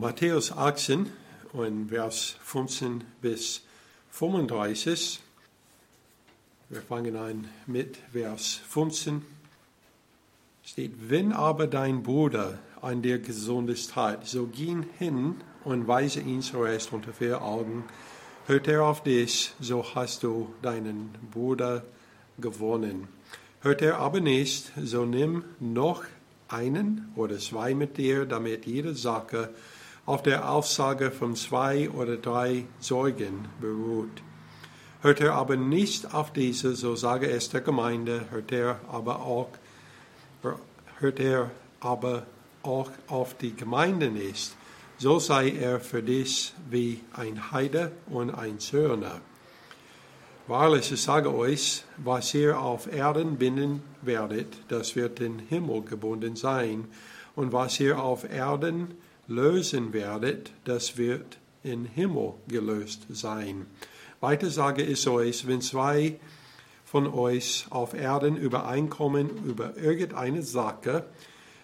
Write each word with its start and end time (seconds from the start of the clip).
Matthäus 0.00 0.52
18 0.52 1.10
und 1.52 1.88
Vers 1.88 2.36
15 2.44 3.02
bis 3.20 3.62
35. 4.10 5.18
Wir 6.68 6.82
fangen 6.82 7.16
an 7.16 7.48
mit 7.66 7.96
Vers 8.12 8.60
15. 8.68 9.22
Steht, 10.62 10.92
wenn 11.10 11.32
aber 11.32 11.66
dein 11.66 12.04
Bruder 12.04 12.60
an 12.80 13.02
dir 13.02 13.18
gesundest 13.18 13.96
hat, 13.96 14.24
so 14.28 14.46
geh 14.46 14.76
hin 14.98 15.40
und 15.64 15.88
weise 15.88 16.20
ihn 16.20 16.42
zuerst 16.42 16.92
unter 16.92 17.12
vier 17.12 17.42
Augen. 17.42 17.82
Hört 18.46 18.68
er 18.68 18.84
auf 18.84 19.02
dich, 19.02 19.52
so 19.58 19.84
hast 19.96 20.22
du 20.22 20.54
deinen 20.62 21.10
Bruder 21.32 21.82
gewonnen. 22.38 23.08
Hört 23.62 23.82
er 23.82 23.98
aber 23.98 24.20
nicht, 24.20 24.70
so 24.80 25.04
nimm 25.04 25.42
noch 25.58 26.04
einen 26.46 27.12
oder 27.16 27.38
zwei 27.38 27.74
mit 27.74 27.98
dir, 27.98 28.26
damit 28.26 28.64
jede 28.64 28.94
Sache 28.94 29.50
auf 30.08 30.22
der 30.22 30.50
Aussage 30.50 31.10
von 31.10 31.36
zwei 31.36 31.90
oder 31.90 32.16
drei 32.16 32.64
Zeugen 32.80 33.46
beruht. 33.60 34.22
Hört 35.02 35.20
er 35.20 35.34
aber 35.34 35.56
nicht 35.56 36.14
auf 36.14 36.32
diese, 36.32 36.74
so 36.74 36.96
sage 36.96 37.30
es 37.30 37.50
der 37.50 37.60
Gemeinde, 37.60 38.24
hört 38.30 38.50
er 38.50 38.80
aber 38.90 39.20
auch, 39.20 39.50
hört 40.98 41.20
er 41.20 41.50
aber 41.80 42.22
auch 42.62 42.90
auf 43.06 43.36
die 43.36 43.54
Gemeinde 43.54 44.10
nicht, 44.10 44.56
so 44.96 45.18
sei 45.18 45.50
er 45.50 45.78
für 45.78 46.02
dich 46.02 46.54
wie 46.70 47.00
ein 47.12 47.52
Heide 47.52 47.92
und 48.06 48.30
ein 48.30 48.58
Zürner. 48.60 49.20
Wahrlich, 50.46 50.90
ich 50.90 51.02
sage 51.02 51.34
euch, 51.34 51.84
was 51.98 52.32
ihr 52.32 52.58
auf 52.58 52.90
Erden 52.90 53.36
binden 53.36 53.82
werdet, 54.00 54.56
das 54.68 54.96
wird 54.96 55.20
in 55.20 55.38
Himmel 55.38 55.82
gebunden 55.82 56.34
sein, 56.34 56.88
und 57.36 57.52
was 57.52 57.78
ihr 57.78 58.02
auf 58.02 58.24
Erden 58.24 58.96
lösen 59.28 59.92
werdet, 59.92 60.52
das 60.64 60.96
wird 60.96 61.38
in 61.62 61.84
Himmel 61.84 62.34
gelöst 62.48 63.06
sein. 63.10 63.66
Weiter 64.20 64.50
sage 64.50 64.82
ich 64.82 65.06
euch, 65.06 65.46
wenn 65.46 65.60
zwei 65.60 66.18
von 66.84 67.06
euch 67.06 67.66
auf 67.70 67.94
Erden 67.94 68.36
übereinkommen 68.36 69.44
über 69.44 69.76
irgendeine 69.76 70.42
Sache, 70.42 71.04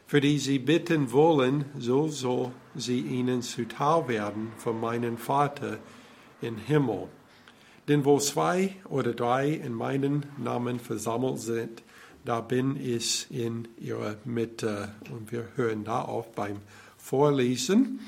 für 0.06 0.20
die 0.20 0.38
sie 0.38 0.58
bitten 0.58 1.10
wollen, 1.12 1.64
so 1.78 2.08
soll 2.08 2.52
sie 2.74 3.00
ihnen 3.00 3.40
zuteil 3.42 4.06
werden 4.06 4.52
von 4.58 4.78
meinem 4.78 5.16
Vater 5.16 5.78
im 6.42 6.58
Himmel. 6.58 7.08
Denn 7.88 8.04
wo 8.04 8.18
zwei 8.18 8.76
oder 8.88 9.14
drei 9.14 9.48
in 9.48 9.72
meinen 9.72 10.26
Namen 10.38 10.78
versammelt 10.78 11.38
sind, 11.40 11.82
da 12.24 12.40
bin 12.40 12.76
ich 12.76 13.26
in 13.30 13.68
ihrer 13.78 14.16
Mitte. 14.24 14.94
Und 15.10 15.32
wir 15.32 15.48
hören 15.56 15.84
da 15.84 16.02
auf 16.02 16.32
beim 16.32 16.58
Vorlesen. 17.04 18.00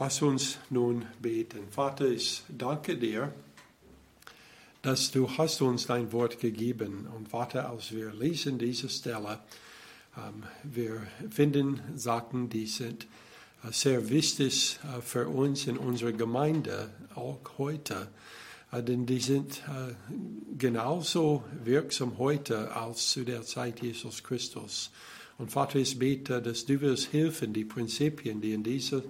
Lass 0.00 0.20
uns 0.20 0.58
nun 0.68 1.06
beten. 1.22 1.68
Vater, 1.70 2.08
ich 2.08 2.42
danke 2.48 2.96
dir, 2.98 3.32
dass 4.82 5.12
du 5.12 5.30
hast 5.30 5.62
uns 5.62 5.86
dein 5.86 6.10
Wort 6.10 6.40
gegeben. 6.40 7.06
Und 7.16 7.28
Vater, 7.28 7.70
als 7.70 7.92
wir 7.92 8.12
lesen 8.12 8.58
diese 8.58 8.88
Stelle, 8.88 9.38
ähm, 10.16 10.42
wir 10.64 11.06
finden 11.30 11.80
Sachen, 11.94 12.50
die 12.50 12.66
sind 12.66 13.06
äh, 13.62 13.70
sehr 13.70 14.08
wichtig 14.08 14.80
äh, 14.82 15.00
für 15.00 15.28
uns 15.28 15.68
in 15.68 15.78
unserer 15.78 16.12
Gemeinde, 16.12 16.90
auch 17.14 17.38
heute. 17.58 18.08
Äh, 18.72 18.82
denn 18.82 19.06
die 19.06 19.20
sind 19.20 19.62
genauso 20.58 21.44
wirksam 21.62 22.18
heute 22.18 22.74
als 22.74 23.12
zu 23.12 23.24
der 23.24 23.42
Zeit 23.42 23.80
Jesus 23.82 24.24
Christus. 24.24 24.90
Und 25.38 25.50
Vater, 25.50 25.78
ich 25.78 25.98
bete, 25.98 26.40
dass 26.40 26.64
du 26.64 26.80
wirst 26.80 27.12
helfen, 27.12 27.52
die 27.52 27.64
Prinzipien, 27.64 28.40
die 28.40 28.52
in 28.52 28.62
dieser 28.62 29.02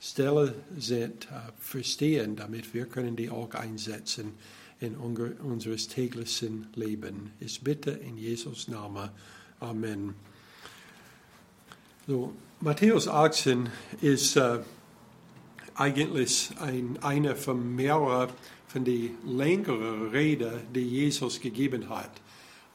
Stelle 0.00 0.54
sind, 0.76 1.28
verstehen, 1.58 2.36
damit 2.36 2.74
wir 2.74 2.86
können 2.86 3.16
die 3.16 3.30
auch 3.30 3.54
einsetzen 3.54 4.34
in 4.80 4.96
unseres 4.96 5.88
täglichen 5.88 6.66
Leben. 6.74 7.32
Ich 7.38 7.62
bitte 7.62 7.90
in 7.90 8.16
Jesus 8.16 8.68
Namen. 8.68 9.10
Amen. 9.60 10.14
So, 12.06 12.32
Matthäus 12.60 13.06
18 13.06 13.68
ist 14.00 14.36
äh, 14.36 14.58
eigentlich 15.76 16.50
ein, 16.58 16.98
eine 17.00 17.36
von 17.36 17.76
mehreren 17.76 18.30
von 18.72 18.84
den 18.84 19.18
längeren 19.26 20.08
Reden, 20.08 20.62
die 20.74 20.80
Jesus 20.80 21.40
gegeben 21.40 21.90
hat. 21.90 22.10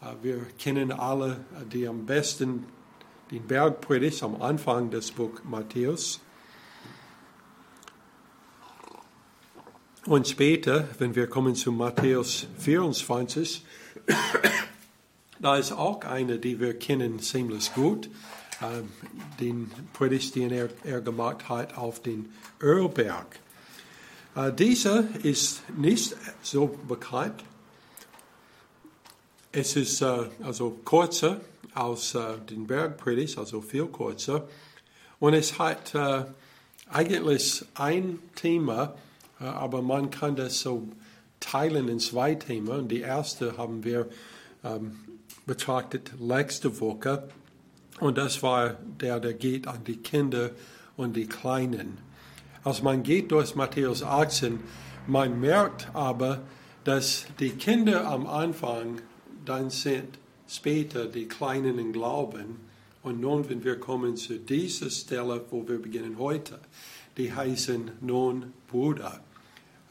Äh, 0.01 0.13
wir 0.22 0.46
kennen 0.59 0.91
alle 0.91 1.44
die 1.73 1.88
am 1.88 2.06
besten 2.06 2.66
den 3.32 3.46
Bergpredigt 3.46 4.24
am 4.24 4.42
Anfang 4.42 4.90
des 4.90 5.12
Buch 5.12 5.44
Matthäus. 5.44 6.20
Und 10.06 10.28
später, 10.28 10.88
wenn 11.00 11.16
wir 11.16 11.28
kommen 11.28 11.56
zu 11.56 11.72
Matthäus 11.74 12.48
24, 12.60 13.66
da 15.40 15.58
ist 15.58 15.74
auch 15.74 16.02
eine, 16.02 16.40
die 16.40 16.62
wir 16.62 16.80
kennen 16.80 17.20
ziemlich 17.20 17.74
gut, 17.74 18.10
äh, 18.62 18.84
den 19.42 19.70
Predigt, 19.92 20.36
den 20.36 20.52
er, 20.52 20.70
er, 20.86 21.02
gemacht 21.02 21.50
hat 21.50 21.78
auf 21.78 22.02
den 22.02 22.32
Ölberg. 22.62 23.40
Äh, 24.36 24.54
dieser 24.54 25.04
ist 25.24 25.62
nicht 25.78 26.16
so 26.42 26.68
bekannt. 26.88 27.44
Es 29.52 29.76
ist 29.76 30.02
äh, 30.02 30.30
also 30.42 30.72
kürzer 30.86 31.42
aus 31.78 32.16
äh, 32.16 32.38
den 32.50 32.68
Bergpredigt, 32.68 33.38
also 33.38 33.62
viel 33.62 33.88
kürzer. 33.88 34.48
Und 35.20 35.34
es 35.34 35.60
hat 35.60 35.94
äh, 35.96 36.26
eigentlich 36.90 37.66
ein 37.76 38.20
Thema, 38.36 38.96
äh, 39.40 39.46
aber 39.46 39.82
man 39.82 40.10
kann 40.10 40.36
das 40.36 40.60
so 40.60 40.88
teilen 41.40 41.88
in 41.88 42.00
zwei 42.00 42.36
Themen. 42.36 42.70
Und 42.70 42.88
die 42.90 43.02
erste 43.02 43.58
haben 43.58 43.84
wir 43.84 44.08
ähm, 44.64 44.98
betrachtet 45.46 46.12
letzte 46.20 46.80
Woche. 46.80 47.30
Und 48.00 48.18
das 48.18 48.44
war 48.44 48.76
der, 49.02 49.20
der 49.20 49.34
geht 49.34 49.68
an 49.68 49.84
die 49.84 49.98
Kinder 49.98 50.52
und 50.96 51.16
die 51.16 51.28
Kleinen. 51.28 51.98
Als 52.64 52.84
man 52.84 53.04
geht 53.04 53.32
durch 53.32 53.56
Matthäus 53.56 54.04
18, 54.04 54.59
man 55.08 55.40
merkt 55.40 55.90
aber, 55.94 56.42
dass 56.84 57.26
die 57.40 57.52
Kinder 57.52 58.08
am 58.08 58.28
Anfang 58.28 59.02
dann 59.46 59.70
sind 59.70 60.20
später 60.47 61.06
die 61.06 61.28
Kleinen 61.28 61.80
im 61.80 61.94
Glauben. 61.94 62.68
Und 63.03 63.22
nun, 63.22 63.50
wenn 63.50 63.63
wir 63.63 63.80
kommen 63.80 64.18
zu 64.18 64.40
dieser 64.40 64.90
Stelle, 64.90 65.46
wo 65.50 65.68
wir 65.68 65.81
beginnen 65.81 66.18
heute, 66.18 66.59
die 67.18 67.34
heißen 67.34 67.91
nun 68.02 68.53
Bruder. 68.69 69.22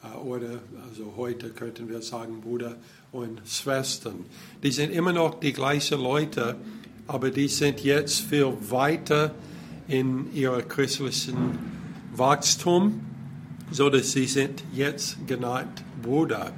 Äh, 0.03 0.17
oder 0.17 0.59
also 0.89 1.13
heute 1.15 1.49
könnten 1.49 1.89
wir 1.89 2.01
sagen 2.01 2.41
Bruder 2.41 2.75
und 3.11 3.41
Schwestern. 3.47 4.25
Die 4.63 4.71
sind 4.71 4.91
immer 4.91 5.13
noch 5.13 5.39
die 5.39 5.53
gleichen 5.53 6.01
Leute, 6.01 6.55
aber 7.07 7.31
die 7.31 7.47
sind 7.47 7.83
jetzt 7.83 8.21
viel 8.21 8.53
weiter 8.69 9.33
in 9.87 10.33
ihrer 10.33 10.61
christlichen 10.61 11.57
Wachstum, 12.13 13.01
so 13.71 13.89
dass 13.89 14.11
sie 14.11 14.25
sind 14.25 14.63
jetzt 14.73 15.27
genannt 15.27 15.83
Bruder. 16.01 16.53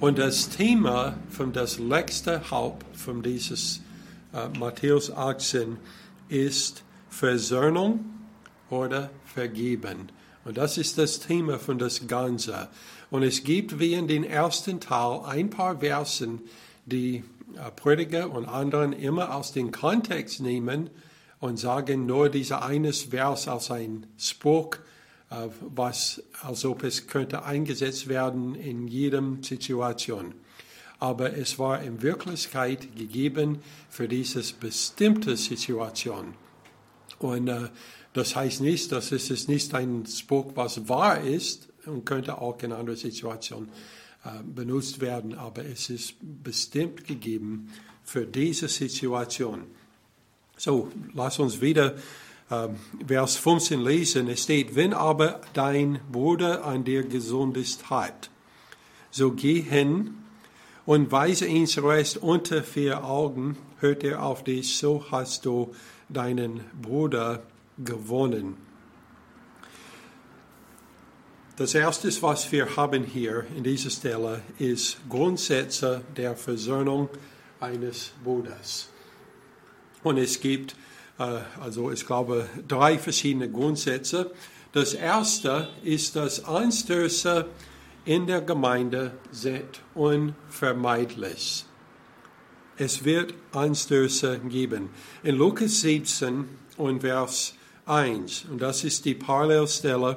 Und 0.00 0.18
das 0.18 0.48
Thema 0.48 1.18
von 1.28 1.52
das 1.52 1.78
letzte 1.78 2.50
Haupt 2.50 2.96
von 2.96 3.22
dieses 3.22 3.82
äh, 4.32 4.48
Matthäus 4.58 5.10
18 5.10 5.76
ist 6.30 6.82
Versöhnung 7.10 8.06
oder 8.70 9.10
Vergeben. 9.26 10.10
Und 10.46 10.56
das 10.56 10.78
ist 10.78 10.96
das 10.96 11.20
Thema 11.20 11.58
von 11.58 11.78
das 11.78 12.06
Ganze. 12.06 12.68
Und 13.10 13.24
es 13.24 13.44
gibt 13.44 13.78
wie 13.78 13.92
in 13.92 14.08
den 14.08 14.24
ersten 14.24 14.80
Teil 14.80 15.20
ein 15.26 15.50
paar 15.50 15.80
Versen, 15.80 16.40
die 16.86 17.16
äh, 17.56 17.70
Prediger 17.76 18.30
und 18.30 18.46
anderen 18.46 18.94
immer 18.94 19.34
aus 19.34 19.52
dem 19.52 19.70
Kontext 19.70 20.40
nehmen 20.40 20.88
und 21.40 21.58
sagen 21.58 22.06
nur 22.06 22.30
dieser 22.30 22.64
eines 22.64 23.02
Vers 23.02 23.48
als 23.48 23.70
ein 23.70 24.06
Spruch 24.16 24.78
was, 25.60 26.22
als 26.42 26.64
ob 26.64 26.82
es 26.82 27.06
könnte 27.06 27.44
eingesetzt 27.44 28.08
werden 28.08 28.54
in 28.54 28.88
jedem 28.88 29.42
Situation. 29.42 30.34
Aber 30.98 31.36
es 31.36 31.58
war 31.58 31.82
in 31.82 32.02
Wirklichkeit 32.02 32.94
gegeben 32.96 33.60
für 33.88 34.08
diese 34.08 34.42
bestimmte 34.54 35.36
Situation. 35.36 36.34
Und 37.18 37.48
äh, 37.48 37.68
das 38.12 38.34
heißt 38.34 38.60
nicht, 38.60 38.90
dass 38.92 39.12
es 39.12 39.30
ist 39.30 39.48
nicht 39.48 39.72
ein 39.74 40.04
Spruch, 40.06 40.52
was 40.56 40.88
wahr 40.88 41.20
ist 41.20 41.68
und 41.86 42.04
könnte 42.04 42.38
auch 42.38 42.60
in 42.62 42.72
anderen 42.72 42.98
Situationen 42.98 43.70
äh, 44.24 44.42
benutzt 44.42 45.00
werden, 45.00 45.34
aber 45.34 45.64
es 45.64 45.90
ist 45.90 46.14
bestimmt 46.20 47.06
gegeben 47.06 47.72
für 48.02 48.26
diese 48.26 48.68
Situation. 48.68 49.62
So, 50.56 50.90
lass 51.14 51.38
uns 51.38 51.60
wieder 51.60 51.94
Vers 53.06 53.36
15 53.36 53.80
lesen, 53.80 54.28
es 54.28 54.42
steht, 54.42 54.74
wenn 54.74 54.92
aber 54.92 55.40
dein 55.52 56.00
Bruder 56.10 56.64
an 56.64 56.82
dir 56.82 57.04
gesundest 57.04 57.90
hat, 57.90 58.28
so 59.12 59.30
geh 59.30 59.60
hin 59.60 60.14
und 60.84 61.12
weise 61.12 61.46
ihn 61.46 61.68
zuerst 61.68 62.16
unter 62.16 62.64
vier 62.64 63.04
Augen, 63.04 63.56
hört 63.78 64.02
er 64.02 64.24
auf 64.24 64.42
dich, 64.42 64.76
so 64.76 65.04
hast 65.12 65.46
du 65.46 65.72
deinen 66.08 66.64
Bruder 66.82 67.44
gewonnen. 67.78 68.56
Das 71.54 71.74
erste, 71.74 72.10
was 72.22 72.50
wir 72.50 72.74
haben 72.76 73.04
hier 73.04 73.46
in 73.54 73.62
dieser 73.62 73.90
Stelle, 73.90 74.42
ist 74.58 74.96
Grundsätze 75.08 76.02
der 76.16 76.34
Versöhnung 76.34 77.10
eines 77.60 78.12
Bruders. 78.24 78.88
Und 80.02 80.16
es 80.16 80.40
gibt, 80.40 80.74
also 81.20 81.90
ich 81.90 82.06
glaube, 82.06 82.48
drei 82.66 82.98
verschiedene 82.98 83.50
Grundsätze. 83.50 84.30
Das 84.72 84.94
erste 84.94 85.68
ist, 85.84 86.16
dass 86.16 86.44
Anstöße 86.44 87.46
in 88.04 88.26
der 88.26 88.40
Gemeinde 88.40 89.12
sind 89.30 89.82
unvermeidlich. 89.94 91.66
Es 92.78 93.04
wird 93.04 93.34
Anstöße 93.52 94.38
geben. 94.48 94.88
In 95.22 95.36
Lukas 95.36 95.82
17 95.82 96.48
und 96.78 97.00
Vers 97.02 97.54
1, 97.84 98.46
und 98.50 98.62
das 98.62 98.84
ist 98.84 99.04
die 99.04 99.14
Parallelstelle 99.14 100.16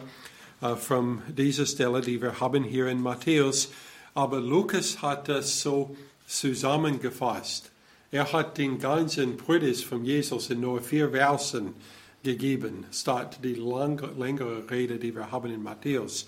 uh, 0.62 0.76
von 0.78 1.22
dieser 1.28 1.66
Stelle, 1.66 2.00
die 2.00 2.22
wir 2.22 2.40
haben 2.40 2.64
hier 2.64 2.88
in 2.88 3.02
Matthäus, 3.02 3.70
aber 4.14 4.40
Lukas 4.40 5.02
hat 5.02 5.28
das 5.28 5.62
so 5.62 5.98
zusammengefasst. 6.28 7.73
Er 8.14 8.32
hat 8.32 8.60
den 8.60 8.78
ganzen 8.78 9.38
Predigt 9.38 9.86
von 9.86 10.06
Jesus 10.06 10.52
in 10.52 10.62
nur 10.62 10.82
vier 10.82 11.10
Versen 11.10 11.74
gegeben, 12.22 12.86
statt 12.92 13.40
die 13.44 13.56
lange, 13.56 14.08
längere 14.20 14.70
Rede, 14.70 15.00
die 15.00 15.16
wir 15.16 15.32
haben 15.32 15.52
in 15.52 15.64
Matthäus. 15.64 16.28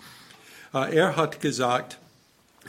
Uh, 0.73 0.79
er 0.79 1.15
hat 1.15 1.41
gesagt, 1.41 1.99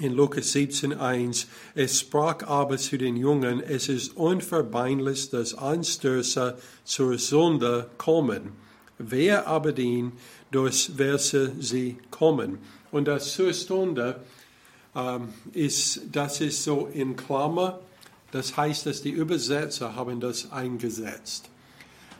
in 0.00 0.12
Lukas 0.12 0.54
17,1, 0.54 1.46
es 1.74 2.00
sprach 2.00 2.42
aber 2.42 2.76
zu 2.76 2.98
den 2.98 3.16
Jungen, 3.16 3.62
es 3.62 3.88
ist 3.88 4.14
unverbeinlich, 4.18 5.30
dass 5.30 5.54
Anstöße 5.54 6.58
zur 6.84 7.18
Sünde 7.18 7.88
kommen. 7.96 8.52
Wer 8.98 9.46
aber 9.46 9.72
den, 9.72 10.12
durch 10.50 10.90
welche 10.98 11.52
sie 11.58 11.96
kommen. 12.10 12.58
Und 12.90 13.08
das 13.08 13.32
zur 13.32 13.54
Stunde 13.54 14.20
ähm, 14.94 15.32
ist, 15.54 16.02
das 16.12 16.42
ist 16.42 16.62
so 16.62 16.90
in 16.92 17.16
Klammer, 17.16 17.80
das 18.32 18.56
heißt, 18.56 18.86
dass 18.86 19.02
die 19.02 19.10
Übersetzer 19.10 19.94
haben 19.94 20.20
das 20.20 20.52
eingesetzt. 20.52 21.48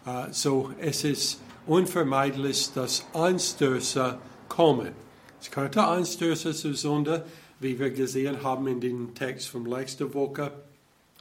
Äh, 0.06 0.32
so, 0.32 0.72
es 0.80 1.04
ist 1.04 1.40
unvermeidlich, 1.66 2.72
dass 2.72 3.04
Anstöße 3.12 4.18
kommen. 4.48 4.92
Es 5.40 5.50
könnte 5.50 5.82
Anstöße 5.82 6.54
zur 6.54 6.74
Sünde, 6.74 7.26
wie 7.60 7.78
wir 7.78 7.90
gesehen 7.90 8.42
haben 8.42 8.66
in 8.68 8.80
dem 8.80 9.14
Text 9.14 9.48
von 9.48 9.66
letzter 9.66 10.12
Woche, 10.14 10.52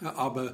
aber 0.02 0.54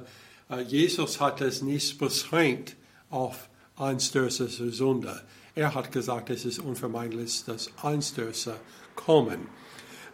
äh, 0.50 0.62
Jesus 0.62 1.20
hat 1.20 1.40
es 1.40 1.62
nicht 1.62 1.98
beschränkt 1.98 2.76
auf 3.10 3.48
Anstöße 3.76 4.48
zur 4.48 4.70
Sünde. 4.70 5.20
Er 5.54 5.74
hat 5.74 5.92
gesagt, 5.92 6.30
es 6.30 6.44
ist 6.44 6.58
unvermeidlich, 6.58 7.44
dass 7.44 7.70
Anstöße 7.82 8.54
kommen. 8.94 9.48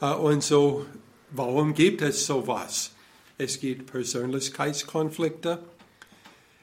Äh, 0.00 0.12
und 0.15 0.43
so, 0.43 0.87
warum 1.31 1.75
gibt 1.75 2.03
es 2.03 2.26
sowas? 2.26 2.93
Es 3.38 3.61
gibt 3.61 3.90
Persönlichkeitskonflikte. 3.90 5.61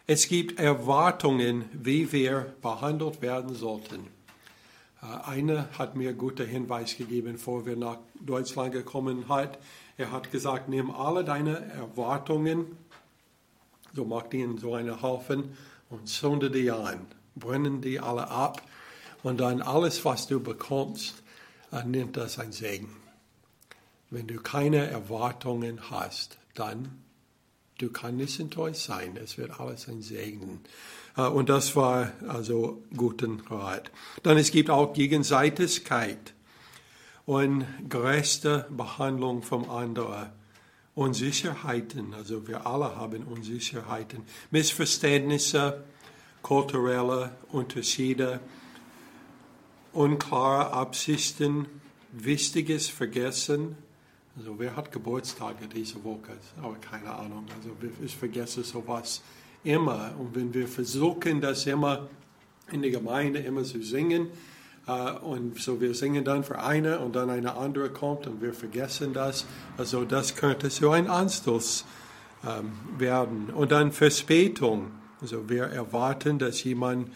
Es 0.08 0.28
gibt 0.28 0.60
Erwartungen, 0.60 1.66
wie 1.74 2.12
wir 2.12 2.54
behandelt 2.62 3.22
werden 3.22 3.56
sollten. 3.56 4.08
Äh, 5.02 5.30
einer 5.30 5.70
hat 5.78 5.96
mir 5.96 6.14
guten 6.14 6.48
Hinweis 6.48 6.96
gegeben, 6.98 7.34
bevor 7.34 7.66
wir 7.66 7.76
nach 7.76 7.98
Deutschland 8.20 8.74
gekommen 8.74 9.26
sind. 9.28 9.58
Er 9.98 10.12
hat 10.12 10.32
gesagt, 10.32 10.70
nimm 10.70 10.92
alle 10.92 11.24
deine 11.24 11.58
Erwartungen, 11.72 12.78
so 13.94 14.06
mach 14.06 14.28
die 14.28 14.42
in 14.42 14.58
so 14.58 14.76
einen 14.76 15.02
Haufen 15.02 15.58
und 15.90 16.08
zünde 16.08 16.52
die 16.52 16.70
an 16.70 17.08
brennen 17.36 17.82
die 17.82 18.00
alle 18.00 18.30
ab 18.30 18.62
und 19.24 19.40
dann 19.40 19.62
alles, 19.62 20.06
was 20.06 20.28
du 20.28 20.40
bekommst, 20.40 21.22
äh, 21.72 21.84
nimmt 21.84 22.18
das 22.18 22.40
ein 22.40 22.52
Segen. 22.52 22.96
Wenn 24.10 24.28
du 24.28 24.40
keine 24.40 24.88
Erwartungen 24.88 25.90
hast, 25.90 26.38
dann 26.56 27.06
du 27.78 27.90
kannst 27.90 28.18
nicht 28.18 28.40
enttäuscht 28.40 28.82
sein. 28.82 29.18
Es 29.22 29.38
wird 29.38 29.60
alles 29.60 29.88
ein 29.88 30.02
Segen. 30.02 30.62
Äh, 31.18 31.28
und 31.28 31.50
das 31.50 31.76
war 31.76 32.12
also 32.28 32.84
guten 32.96 33.42
Rat. 33.42 33.92
Dann 34.24 34.38
es 34.38 34.52
gibt 34.52 34.70
auch 34.70 34.94
Gegenseitigkeit 34.94 36.34
und 37.26 37.66
gerechte 37.90 38.68
Behandlung 38.70 39.42
vom 39.42 39.70
anderen. 39.70 40.30
Unsicherheiten, 40.94 42.14
also 42.14 42.48
wir 42.48 42.66
alle 42.66 42.96
haben 42.96 43.24
Unsicherheiten, 43.24 44.22
Missverständnisse, 44.50 45.84
kulturelle 46.42 47.36
Unterschiede, 47.52 48.40
unklare 49.92 50.72
Absichten, 50.72 51.66
Wichtiges 52.14 52.88
vergessen. 52.88 53.76
Also 54.38 54.60
wer 54.60 54.76
hat 54.76 54.92
Geburtstage 54.92 55.68
diese 55.68 56.04
Woche? 56.04 56.34
Aber 56.62 56.76
keine 56.76 57.14
Ahnung. 57.14 57.46
Also 57.56 57.70
ich 58.04 58.16
vergesse 58.16 58.64
sowas 58.64 59.22
immer. 59.64 60.14
Und 60.20 60.36
wenn 60.36 60.54
wir 60.54 60.68
versuchen, 60.68 61.40
das 61.40 61.66
immer 61.66 62.08
in 62.72 62.82
der 62.82 62.92
Gemeinde 62.92 63.40
immer 63.40 63.64
zu 63.64 63.82
singen, 63.82 64.30
Uh, 64.88 65.18
und 65.26 65.60
so 65.60 65.82
wir 65.82 65.96
singen 65.96 66.24
dann 66.24 66.44
für 66.44 66.60
eine 66.60 67.00
und 67.00 67.16
dann 67.16 67.32
eine 67.32 67.56
andere 67.56 67.90
kommt 67.90 68.28
und 68.28 68.40
wir 68.40 68.54
vergessen 68.54 69.14
das. 69.14 69.48
Also 69.80 70.06
das 70.06 70.36
könnte 70.36 70.70
so 70.70 70.92
ein 70.92 71.10
Anstoß 71.10 71.86
ähm, 72.48 72.74
werden. 73.00 73.50
Und 73.50 73.72
dann 73.72 73.92
Verspätung. 73.92 74.92
Also 75.22 75.50
wir 75.50 75.64
erwarten, 75.64 76.38
dass 76.38 76.64
jemand 76.64 77.10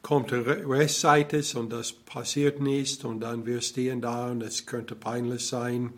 kommt 0.00 0.32
rechtzeitig 0.32 1.56
und 1.56 1.72
das 1.72 1.92
passiert 1.92 2.60
nicht 2.60 3.04
und 3.04 3.18
dann 3.18 3.44
wir 3.46 3.62
stehen 3.62 4.00
da 4.00 4.30
und 4.30 4.40
es 4.42 4.64
könnte 4.66 4.94
peinlich 4.94 5.44
sein. 5.44 5.94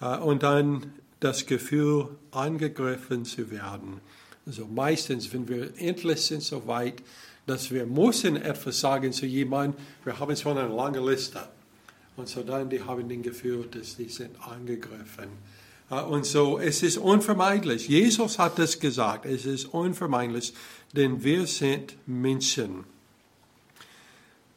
Äh, 0.00 0.18
und 0.18 0.42
dann 0.42 0.92
das 1.20 1.46
Gefühl, 1.46 2.08
angegriffen 2.30 3.24
zu 3.24 3.50
werden. 3.50 4.00
Also 4.46 4.66
meistens, 4.66 5.32
wenn 5.32 5.48
wir 5.48 5.72
endlich 5.78 6.20
sind 6.20 6.42
so 6.42 6.66
weit, 6.66 7.02
dass 7.46 7.70
wir 7.70 7.86
müssen 7.86 8.36
etwas 8.36 8.80
sagen 8.80 9.12
zu 9.12 9.26
jemandem, 9.26 9.80
wir 10.04 10.18
haben 10.18 10.36
schon 10.36 10.58
eine 10.58 10.74
lange 10.74 11.00
Liste. 11.00 11.40
Und 12.16 12.28
so 12.28 12.42
dann, 12.42 12.70
die 12.70 12.82
haben 12.82 13.08
den 13.08 13.22
Gefühl, 13.22 13.66
dass 13.70 13.96
die 13.96 14.08
sind 14.08 14.36
angegriffen. 14.46 15.28
Äh, 15.90 16.02
und 16.02 16.26
so, 16.26 16.58
es 16.58 16.82
ist 16.82 16.98
unvermeidlich. 16.98 17.88
Jesus 17.88 18.38
hat 18.38 18.58
es 18.58 18.78
gesagt, 18.78 19.26
es 19.26 19.46
ist 19.46 19.66
unvermeidlich, 19.66 20.54
denn 20.92 21.24
wir 21.24 21.46
sind 21.46 21.96
Menschen. 22.06 22.84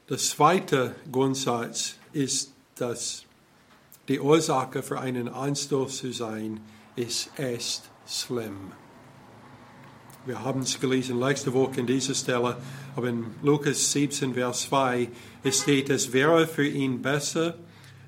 Das 0.08 0.30
zweite 0.30 0.96
Grundsatz 1.12 1.96
ist, 2.14 2.52
dass 2.76 3.27
die 4.08 4.20
Ursache 4.20 4.84
für 4.84 5.00
einen 5.00 5.28
Anstoß 5.28 5.98
zu 5.98 6.12
sein, 6.14 6.62
ist 6.96 7.30
echt 7.38 7.84
schlimm. 8.08 8.72
Wir 10.26 10.44
haben 10.44 10.62
es 10.62 10.80
gelesen 10.80 11.20
letzte 11.20 11.54
Woche 11.54 11.80
in 11.80 11.88
dieser 11.88 12.14
Stelle, 12.14 12.58
aber 12.96 13.08
in 13.08 13.28
Lukas 13.44 13.92
17, 13.94 14.34
Vers 14.34 14.64
2, 14.64 15.08
es 15.44 15.62
steht, 15.62 15.90
es 15.90 16.12
wäre 16.12 16.48
für 16.48 16.68
ihn 16.68 17.02
besser, 17.02 17.58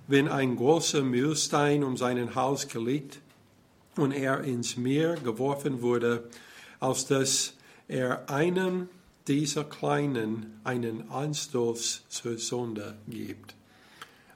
wenn 0.07 0.27
ein 0.27 0.55
großer 0.55 1.01
Mühlstein 1.01 1.83
um 1.83 1.95
sein 1.95 2.35
Haus 2.35 2.67
gelegt 2.67 3.19
und 3.95 4.11
er 4.11 4.41
ins 4.41 4.75
Meer 4.75 5.15
geworfen 5.15 5.81
wurde, 5.81 6.29
als 6.79 7.05
dass 7.05 7.53
er 7.87 8.29
einem 8.29 8.89
dieser 9.27 9.63
Kleinen 9.63 10.59
einen 10.63 11.09
Anstoß 11.09 12.03
zur 12.09 12.37
Sünde 12.37 12.97
gibt. 13.07 13.58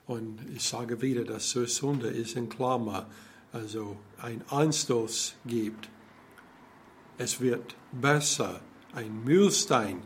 Und 0.06 0.38
ich 0.54 0.62
sage 0.62 1.00
wieder, 1.00 1.24
dass 1.24 1.48
zur 1.48 1.66
Sünde 1.66 2.08
ist 2.08 2.36
in 2.36 2.48
Klammer, 2.48 3.06
also 3.52 3.96
ein 4.20 4.42
Anstoß 4.48 5.34
gibt. 5.46 5.88
Es 7.16 7.40
wird 7.40 7.74
besser, 7.92 8.60
ein 8.92 9.24
Mühlstein 9.24 10.02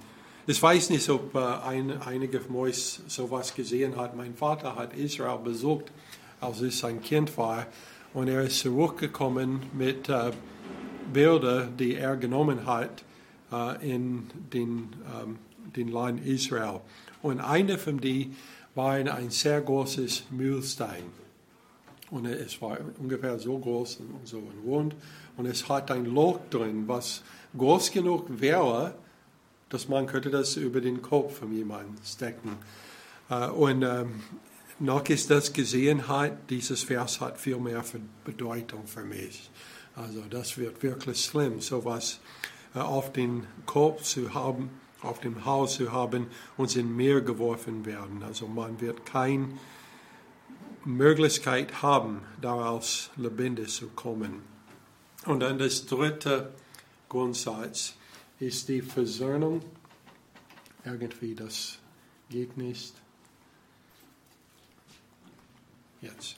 ich 0.51 0.63
weiß 0.63 0.89
nicht, 0.89 1.07
ob 1.11 1.35
äh, 1.35 1.41
ein, 1.41 2.01
einige 2.01 2.41
von 2.41 2.57
euch 2.57 3.01
sowas 3.07 3.55
gesehen 3.55 3.97
hat. 3.97 4.17
Mein 4.17 4.35
Vater 4.35 4.77
hat 4.77 4.95
Israel 4.95 5.37
besucht, 5.45 5.93
als 6.41 6.63
ich 6.63 6.83
ein 6.87 7.03
Kind 7.03 7.37
war. 7.37 7.67
Und 8.15 8.29
er 8.29 8.45
ist 8.45 8.61
zurückgekommen 8.61 9.61
mit 9.75 10.09
äh, 10.09 10.31
Bildern, 11.13 11.77
die 11.77 11.97
er 11.97 12.17
genommen 12.17 12.65
hat 12.65 13.05
äh, 13.53 13.91
in 13.93 14.31
den, 14.51 14.89
ähm, 15.23 15.37
den 15.77 15.89
Land 15.89 16.25
Israel. 16.25 16.81
Und 17.21 17.41
eine 17.41 17.77
von 17.77 18.01
die 18.01 18.35
war 18.79 18.93
ein 18.93 19.31
sehr 19.31 19.61
großes 19.61 20.27
Mühlstein. 20.31 21.03
Und 22.13 22.27
es 22.27 22.63
war 22.63 22.79
ungefähr 23.01 23.37
so 23.41 23.59
groß 23.59 23.97
und 23.97 24.29
so 24.29 24.41
rund. 24.65 24.95
Und 25.37 25.47
es 25.47 25.69
hat 25.69 25.91
ein 25.91 26.05
Loch 26.05 26.39
drin, 26.49 26.85
was 26.87 27.25
groß 27.57 27.91
genug 27.91 28.41
wäre, 28.41 28.95
dass 29.69 29.89
man 29.89 30.07
könnte 30.07 30.31
das 30.31 30.55
über 30.55 30.81
den 30.81 31.03
Kopf 31.03 31.39
von 31.41 31.53
jemandem 31.53 31.97
stecken. 32.05 32.57
Äh, 33.29 33.49
und 33.49 33.83
ähm, 33.83 34.23
noch 34.79 35.05
ist 35.09 35.29
das 35.29 35.53
gesehen 35.53 36.07
hat, 36.07 36.49
dieses 36.49 36.85
Vers 36.85 37.21
hat 37.21 37.37
viel 37.37 37.59
mehr 37.59 37.83
Bedeutung 38.25 38.87
für 38.87 39.03
mich. 39.03 39.51
Also 39.97 40.23
das 40.31 40.57
wird 40.57 40.81
wirklich 40.85 41.25
schlimm, 41.25 41.61
sowas 41.61 42.21
äh, 42.77 42.79
auf 42.79 43.13
den 43.13 43.45
Kopf 43.67 44.03
zu 44.05 44.35
haben, 44.35 44.71
auf 45.03 45.21
dem 45.21 45.45
Haus 45.45 45.81
haben 45.81 46.27
und 46.57 46.75
in 46.77 46.95
Meer 46.97 47.21
geworfen 47.21 47.87
werden. 47.87 48.23
Also 48.23 48.47
man 48.47 48.81
wird 48.81 49.07
kein 49.07 49.59
Möglichkeit 50.85 51.83
haben, 51.83 52.23
daraus 52.41 53.11
lebendig 53.17 53.69
zu 53.69 53.89
kommen. 53.89 54.43
Und 55.27 55.41
dann 55.41 55.59
das 55.59 55.87
dritte 55.87 56.53
Grundsatz 57.09 57.95
ist 58.41 58.69
die 58.69 58.83
Versöhnung. 58.83 59.63
Irgendwie, 60.85 61.35
das 61.35 61.79
geht 62.31 62.57
nicht. 62.57 62.95
Jetzt. 66.01 66.37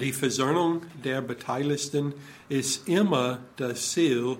Die 0.00 0.12
Versöhnung 0.12 0.82
der 1.04 1.20
Beteiligten 1.20 2.12
ist 2.48 2.88
immer 2.88 3.38
das 3.56 3.92
Ziel, 3.92 4.36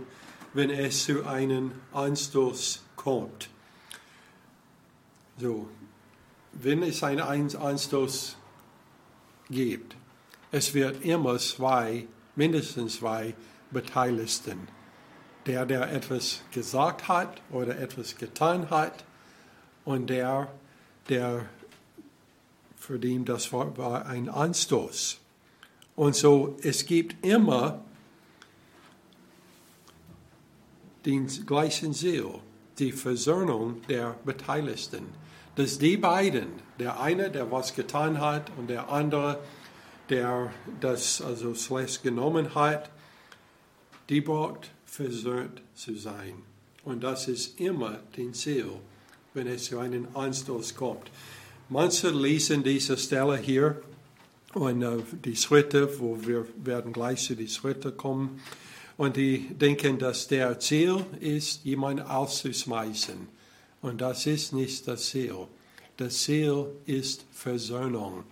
wenn 0.57 0.71
es 0.71 1.05
zu 1.05 1.27
einem 1.27 1.73
Anstoß 1.93 2.83
kommt. 2.97 3.51
So, 5.39 5.69
wenn 6.53 6.83
es 6.83 7.03
einen 7.03 7.21
Anstoß 7.21 8.37
gibt, 9.51 9.97
es 10.51 10.73
wird 10.73 11.05
immer 11.05 11.37
zwei, 11.39 12.07
mindestens 12.37 12.97
zwei 12.97 13.35
Beteiligten. 13.71 14.69
Der, 15.45 15.67
der 15.67 15.93
etwas 15.93 16.41
gesagt 16.51 17.07
hat 17.07 17.43
oder 17.51 17.79
etwas 17.79 18.17
getan 18.17 18.71
hat 18.71 19.05
und 19.85 20.09
der, 20.09 20.49
der 21.11 21.45
für 22.77 22.99
den 22.99 23.27
das 23.27 23.53
war 23.53 24.07
ein 24.07 24.31
Anstoß. 24.31 25.21
Und 25.95 26.17
so, 26.17 26.57
es 26.63 26.87
gibt 26.87 27.25
immer 27.25 27.85
den 31.07 31.29
gleichen 31.47 31.95
Ziel, 31.95 32.27
die 32.79 32.93
Versöhnung 32.93 33.81
der 33.89 34.17
Beteiligten. 34.25 35.07
Dass 35.55 35.79
die 35.79 35.97
beiden, 35.97 36.49
der 36.79 37.01
eine, 37.01 37.31
der 37.31 37.51
was 37.51 37.75
getan 37.75 38.21
hat, 38.21 38.51
und 38.59 38.69
der 38.69 38.91
andere, 38.91 39.39
der 40.11 40.53
das 40.81 41.23
also 41.23 41.55
schlecht 41.55 42.03
genommen 42.03 42.55
hat, 42.55 42.91
die 44.09 44.21
braucht 44.21 44.71
versöhnt 44.85 45.63
zu 45.75 45.97
sein. 45.97 46.35
Und 46.85 47.03
das 47.03 47.29
ist 47.29 47.59
immer 47.61 48.01
den 48.17 48.35
Ziel, 48.35 48.71
wenn 49.35 49.47
es 49.47 49.65
zu 49.65 49.79
einem 49.79 50.09
Anstoß 50.15 50.75
kommt. 50.75 51.11
Manche 51.69 52.11
lesen 52.11 52.63
diese 52.63 52.97
Stelle 52.97 53.37
hier 53.37 53.83
und 54.55 54.85
uh, 54.85 55.03
die 55.25 55.37
Schritte, 55.37 55.99
wo 55.99 56.17
wir 56.25 56.47
werden 56.65 56.93
gleich 56.93 57.25
zu 57.25 57.35
den 57.35 57.49
Schritten 57.49 57.97
kommen. 57.97 58.41
Und 58.97 59.17
die 59.17 59.49
denken, 59.55 59.99
dass 59.99 60.29
der 60.29 60.59
Ziel 60.59 61.05
ist, 61.21 61.65
jemanden 61.65 62.07
auszuschmeißen. 62.07 63.29
Und 63.83 64.01
das 64.01 64.27
ist 64.27 64.53
nicht 64.53 64.89
das 64.89 65.11
Ziel. 65.11 65.47
Das 65.97 66.19
Ziel 66.19 66.67
ist 66.87 67.25
Versöhnung. 67.31 68.25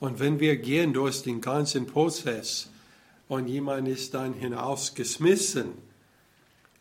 Und 0.00 0.20
wenn 0.20 0.38
wir 0.40 0.56
gehen 0.56 0.92
durch 0.92 1.22
den 1.22 1.40
ganzen 1.40 1.86
Prozess 1.86 2.68
und 3.28 3.48
jemand 3.48 3.88
ist 3.88 4.12
dann 4.12 4.34
hinausgeschmissen, 4.34 5.72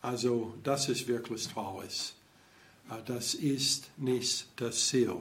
also 0.01 0.53
das 0.63 0.89
ist 0.89 1.07
wirklich 1.07 1.47
traurig. 1.47 2.13
Das 3.05 3.33
ist 3.33 3.89
nicht 3.97 4.47
das 4.57 4.89
Ziel. 4.89 5.15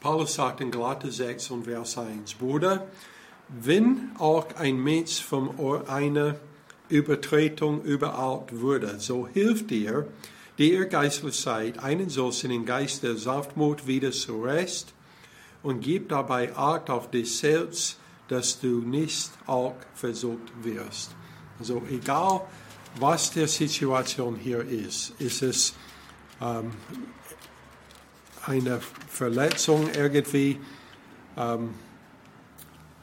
Paulus 0.00 0.34
sagt 0.34 0.60
in 0.60 0.70
Galater 0.70 1.10
6 1.10 1.50
und 1.50 1.64
Vers 1.64 1.96
1, 1.96 2.34
Bruder, 2.34 2.88
wenn 3.48 4.10
auch 4.18 4.54
ein 4.56 4.76
Mensch 4.76 5.20
von 5.20 5.58
einer 5.86 6.36
Übertretung 6.88 7.82
überalt 7.82 8.60
würde, 8.60 8.98
so 9.00 9.26
hilft 9.26 9.70
dir, 9.70 10.06
die 10.58 10.72
ihr 10.72 10.86
geistlich 10.86 11.34
seid, 11.34 11.78
einen 11.78 12.10
solchen 12.10 12.50
in 12.50 12.64
Geist 12.64 13.02
der 13.02 13.16
Sanftmut 13.16 13.86
wieder 13.86 14.12
zurecht 14.12 14.92
und 15.62 15.80
gib 15.80 16.10
dabei 16.10 16.54
Acht 16.54 16.90
auf 16.90 17.10
dich 17.10 17.36
selbst, 17.36 17.98
dass 18.28 18.60
du 18.60 18.80
nicht 18.80 19.30
auch 19.46 19.74
versucht 19.94 20.52
wirst. 20.62 21.10
Also 21.58 21.82
egal, 21.90 22.42
was 23.00 23.32
der 23.32 23.48
Situation 23.48 24.36
hier 24.36 24.60
ist, 24.60 25.12
ist 25.18 25.42
es 25.42 25.74
ähm, 26.40 26.70
eine 28.46 28.80
Verletzung 29.08 29.88
irgendwie, 29.94 30.60
ähm, 31.36 31.70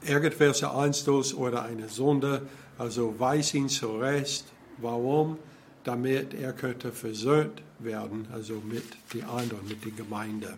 irgendwelcher 0.01 0.73
Anstoß 0.73 1.33
oder 1.35 1.63
eine 1.63 1.89
Sünde, 1.89 2.47
also 2.81 3.13
weiß 3.19 3.53
ihn 3.53 3.69
zurecht, 3.69 4.45
warum, 4.77 5.37
damit 5.83 6.33
er 6.33 6.51
könnte 6.51 6.91
versöhnt 6.91 7.61
werden, 7.77 8.27
also 8.33 8.55
mit 8.55 8.83
den 9.13 9.23
anderen, 9.23 9.67
mit 9.67 9.85
der 9.85 9.91
Gemeinde. 9.91 10.57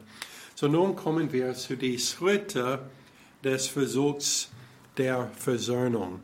So 0.55 0.69
nun 0.69 0.95
kommen 0.95 1.33
wir 1.33 1.53
zu 1.53 1.75
den 1.75 1.99
Schritten 1.99 2.79
des 3.43 3.67
Versuchs 3.67 4.49
der 4.95 5.29
Versöhnung. 5.35 6.21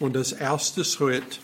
Und 0.00 0.16
das 0.16 0.32
erste 0.32 0.84
Schritt 0.84 1.38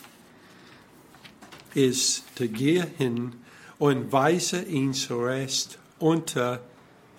ist 1.72 2.24
zu 2.36 2.48
gehen 2.48 3.36
und 3.78 4.10
weise 4.10 4.62
ihn 4.62 4.92
zurecht 4.92 5.78
unter 6.00 6.60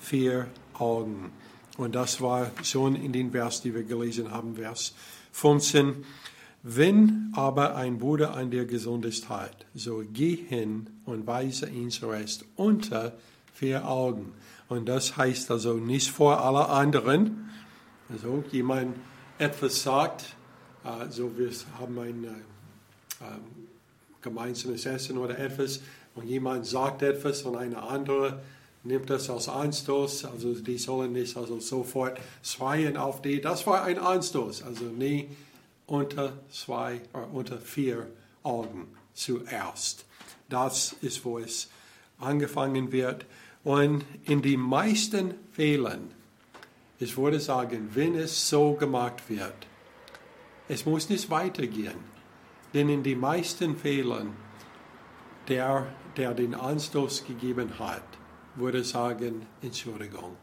vier 0.02 0.48
Augen. 0.74 1.32
Und 1.78 1.96
das 1.96 2.20
war 2.20 2.52
schon 2.64 2.96
in 2.96 3.14
den 3.14 3.32
Vers, 3.32 3.62
die 3.62 3.74
wir 3.74 3.84
gelesen 3.84 4.32
haben, 4.32 4.56
Vers 4.56 4.94
15. 5.38 6.04
Wenn 6.64 7.32
aber 7.36 7.76
ein 7.76 8.00
Bruder 8.00 8.34
an 8.34 8.50
dir 8.50 8.66
gesündigt 8.66 9.30
hat, 9.30 9.68
so 9.76 10.04
geh 10.12 10.36
hin 10.36 10.90
und 11.06 11.28
weise 11.28 11.70
ihn 11.70 11.92
zurecht 11.92 12.44
unter 12.56 13.14
vier 13.54 13.88
Augen. 13.88 14.34
Und 14.68 14.90
das 14.90 15.16
heißt 15.16 15.52
also 15.52 15.76
nicht 15.76 16.10
vor 16.10 16.42
aller 16.44 16.70
anderen. 16.70 17.52
Also 18.10 18.44
jemand 18.52 18.96
etwas 19.38 19.84
sagt, 19.84 20.26
also 20.84 21.32
wir 21.38 21.52
haben 21.80 22.00
ein 22.00 22.24
äh, 22.24 22.28
ähm, 23.22 23.68
gemeinsames 24.24 24.88
Essen 24.88 25.20
oder 25.20 25.38
etwas, 25.38 25.82
und 26.16 26.26
jemand 26.28 26.66
sagt 26.66 27.04
etwas 27.04 27.44
und 27.44 27.58
eine 27.58 27.84
andere 27.84 28.42
nimmt 28.88 29.10
das 29.10 29.30
als 29.30 29.50
Anstoß, 29.50 30.26
also 30.26 30.54
die 30.54 30.78
sollen 30.78 31.14
nicht 31.14 31.36
also 31.38 31.60
sofort 31.60 32.20
schreien 32.44 32.98
auf 32.98 33.22
die, 33.22 33.42
das 33.42 33.68
war 33.68 33.84
ein 33.84 34.00
Anstoß, 34.00 34.64
also 34.64 34.86
nie 34.86 35.28
unter 35.86 36.34
zwei 36.50 37.02
oder 37.14 37.24
äh, 37.24 37.28
unter 37.32 37.58
vier 37.60 38.08
Augen 38.44 38.88
zuerst. 39.14 40.06
Das 40.50 40.96
ist, 41.02 41.24
wo 41.26 41.40
es 41.40 41.70
angefangen 42.20 42.92
wird. 42.92 43.26
Und 43.64 44.06
in 44.24 44.42
den 44.42 44.62
meisten 44.62 45.34
Fällen, 45.52 46.12
ich 47.00 47.18
würde 47.18 47.40
sagen, 47.40 47.90
wenn 47.94 48.16
es 48.16 48.50
so 48.50 48.74
gemacht 48.74 49.30
wird, 49.30 49.68
es 50.70 50.86
muss 50.86 51.10
nicht 51.10 51.30
weitergehen. 51.30 52.18
Denn 52.74 52.90
in 52.90 53.04
den 53.04 53.20
meisten 53.20 53.76
Fällen, 53.78 54.32
der 55.48 55.88
der 56.18 56.34
den 56.34 56.56
Anstoß 56.56 57.26
gegeben 57.26 57.80
hat, 57.80 58.04
würde 58.58 58.84
sagen, 58.84 59.46
Entschuldigung. 59.62 60.36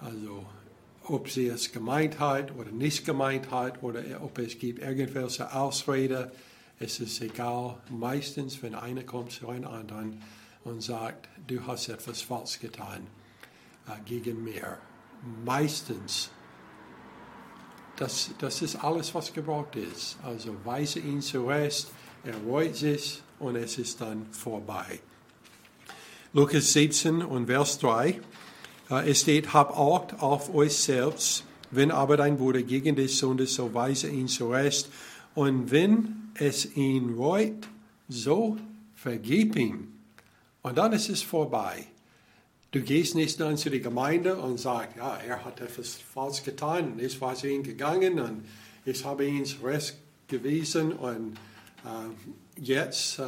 Also 0.00 0.44
ob 1.04 1.30
sie 1.30 1.46
es 1.46 1.70
gemeint 1.72 2.18
hat 2.18 2.54
oder 2.56 2.70
nicht 2.70 3.04
gemeint 3.04 3.50
hat 3.50 3.82
oder 3.82 4.02
ob 4.22 4.38
es 4.38 4.58
gibt 4.58 4.80
irgendwelche 4.80 5.54
Ausrede, 5.54 6.32
es 6.78 7.00
ist 7.00 7.20
egal. 7.20 7.78
Meistens, 7.90 8.62
wenn 8.62 8.74
einer 8.74 9.04
kommt 9.04 9.32
zu 9.32 9.48
einem 9.48 9.66
anderen 9.66 10.22
und 10.64 10.82
sagt, 10.82 11.28
du 11.46 11.66
hast 11.66 11.88
etwas 11.88 12.22
falsch 12.22 12.58
getan 12.58 13.06
äh, 13.86 13.92
gegen 14.04 14.42
mir. 14.42 14.78
Meistens, 15.44 16.30
das, 17.96 18.30
das 18.38 18.60
ist 18.62 18.76
alles, 18.76 19.14
was 19.14 19.32
gebraucht 19.32 19.76
ist. 19.76 20.18
Also 20.22 20.54
weise 20.64 20.98
ihn 20.98 21.22
zurecht, 21.22 21.86
er 22.24 22.36
reut 22.38 22.74
sich 22.74 23.22
und 23.38 23.56
es 23.56 23.78
ist 23.78 24.00
dann 24.00 24.26
vorbei. 24.32 25.00
Lukas 26.36 26.74
17 26.74 27.22
und 27.22 27.46
Vers 27.46 27.78
3. 27.78 28.20
Äh, 28.90 29.10
es 29.10 29.22
steht, 29.22 29.54
hab 29.54 29.70
Acht 29.70 30.20
auf 30.20 30.54
euch 30.54 30.76
selbst, 30.76 31.44
wenn 31.70 31.90
aber 31.90 32.18
dein 32.18 32.36
Bruder 32.36 32.60
gegen 32.60 32.94
dich 32.94 33.16
sündigt, 33.16 33.54
so 33.54 33.72
weise 33.72 34.10
ihn 34.10 34.28
zurecht. 34.28 34.90
Und 35.34 35.70
wenn 35.70 36.32
es 36.34 36.76
ihn 36.76 37.14
reut, 37.14 37.66
so 38.10 38.58
vergib 38.96 39.56
ihm. 39.56 39.94
Und 40.60 40.76
dann 40.76 40.92
ist 40.92 41.08
es 41.08 41.22
vorbei. 41.22 41.86
Du 42.70 42.82
gehst 42.82 43.14
nicht 43.14 43.40
dann 43.40 43.56
zu 43.56 43.70
der 43.70 43.80
Gemeinde 43.80 44.36
und 44.36 44.60
sagst, 44.60 44.94
ja, 44.98 45.16
er 45.26 45.42
hat 45.42 45.62
etwas 45.62 45.94
falsch 45.94 46.42
getan 46.42 46.92
und 46.92 47.00
ich 47.00 47.18
war 47.18 47.34
zu 47.34 47.48
ihm 47.48 47.62
gegangen 47.62 48.20
und 48.20 48.44
ich 48.84 49.02
habe 49.06 49.24
ihn 49.24 49.46
zurechtgewiesen 49.46 50.92
und 50.92 51.32
äh, 51.32 51.55
jetzt, 52.58 53.18
äh, 53.18 53.22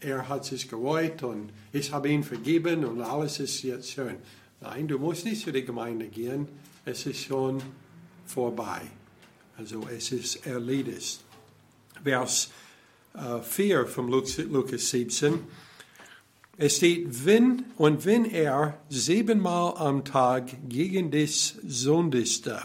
er 0.00 0.28
hat 0.28 0.44
sich 0.44 0.68
gereut 0.68 1.22
und 1.22 1.50
ich 1.72 1.92
habe 1.92 2.08
ihn 2.08 2.22
vergeben 2.22 2.84
und 2.84 3.00
alles 3.00 3.40
ist 3.40 3.62
jetzt 3.62 3.90
schön. 3.90 4.16
Nein, 4.60 4.88
du 4.88 4.98
musst 4.98 5.24
nicht 5.24 5.42
zu 5.42 5.52
der 5.52 5.62
Gemeinde 5.62 6.06
gehen, 6.06 6.48
es 6.84 7.06
ist 7.06 7.24
schon 7.24 7.62
vorbei. 8.26 8.82
Also 9.56 9.86
es 9.94 10.12
ist 10.12 10.46
erledigt. 10.46 11.20
Vers 12.02 12.50
äh, 13.14 13.40
4 13.40 13.86
von 13.86 14.08
Lukas 14.08 14.90
17. 14.90 15.40
Es 16.56 16.76
steht, 16.76 17.24
wenn 17.24 17.64
und 17.76 18.04
wenn 18.04 18.24
er 18.26 18.78
siebenmal 18.88 19.76
am 19.76 20.04
Tag 20.04 20.50
gegen 20.68 21.10
dich 21.10 21.56
sündigte 21.66 22.60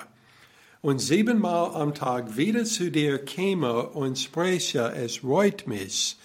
und 0.82 1.00
siebenmal 1.00 1.76
am 1.76 1.94
Tag 1.94 2.38
wieder 2.38 2.64
zu 2.64 2.90
dir 2.90 3.18
käme 3.20 3.90
und 3.90 4.18
spreche, 4.18 4.94
es 4.94 5.24
reut 5.24 5.68
mich, 5.68 6.18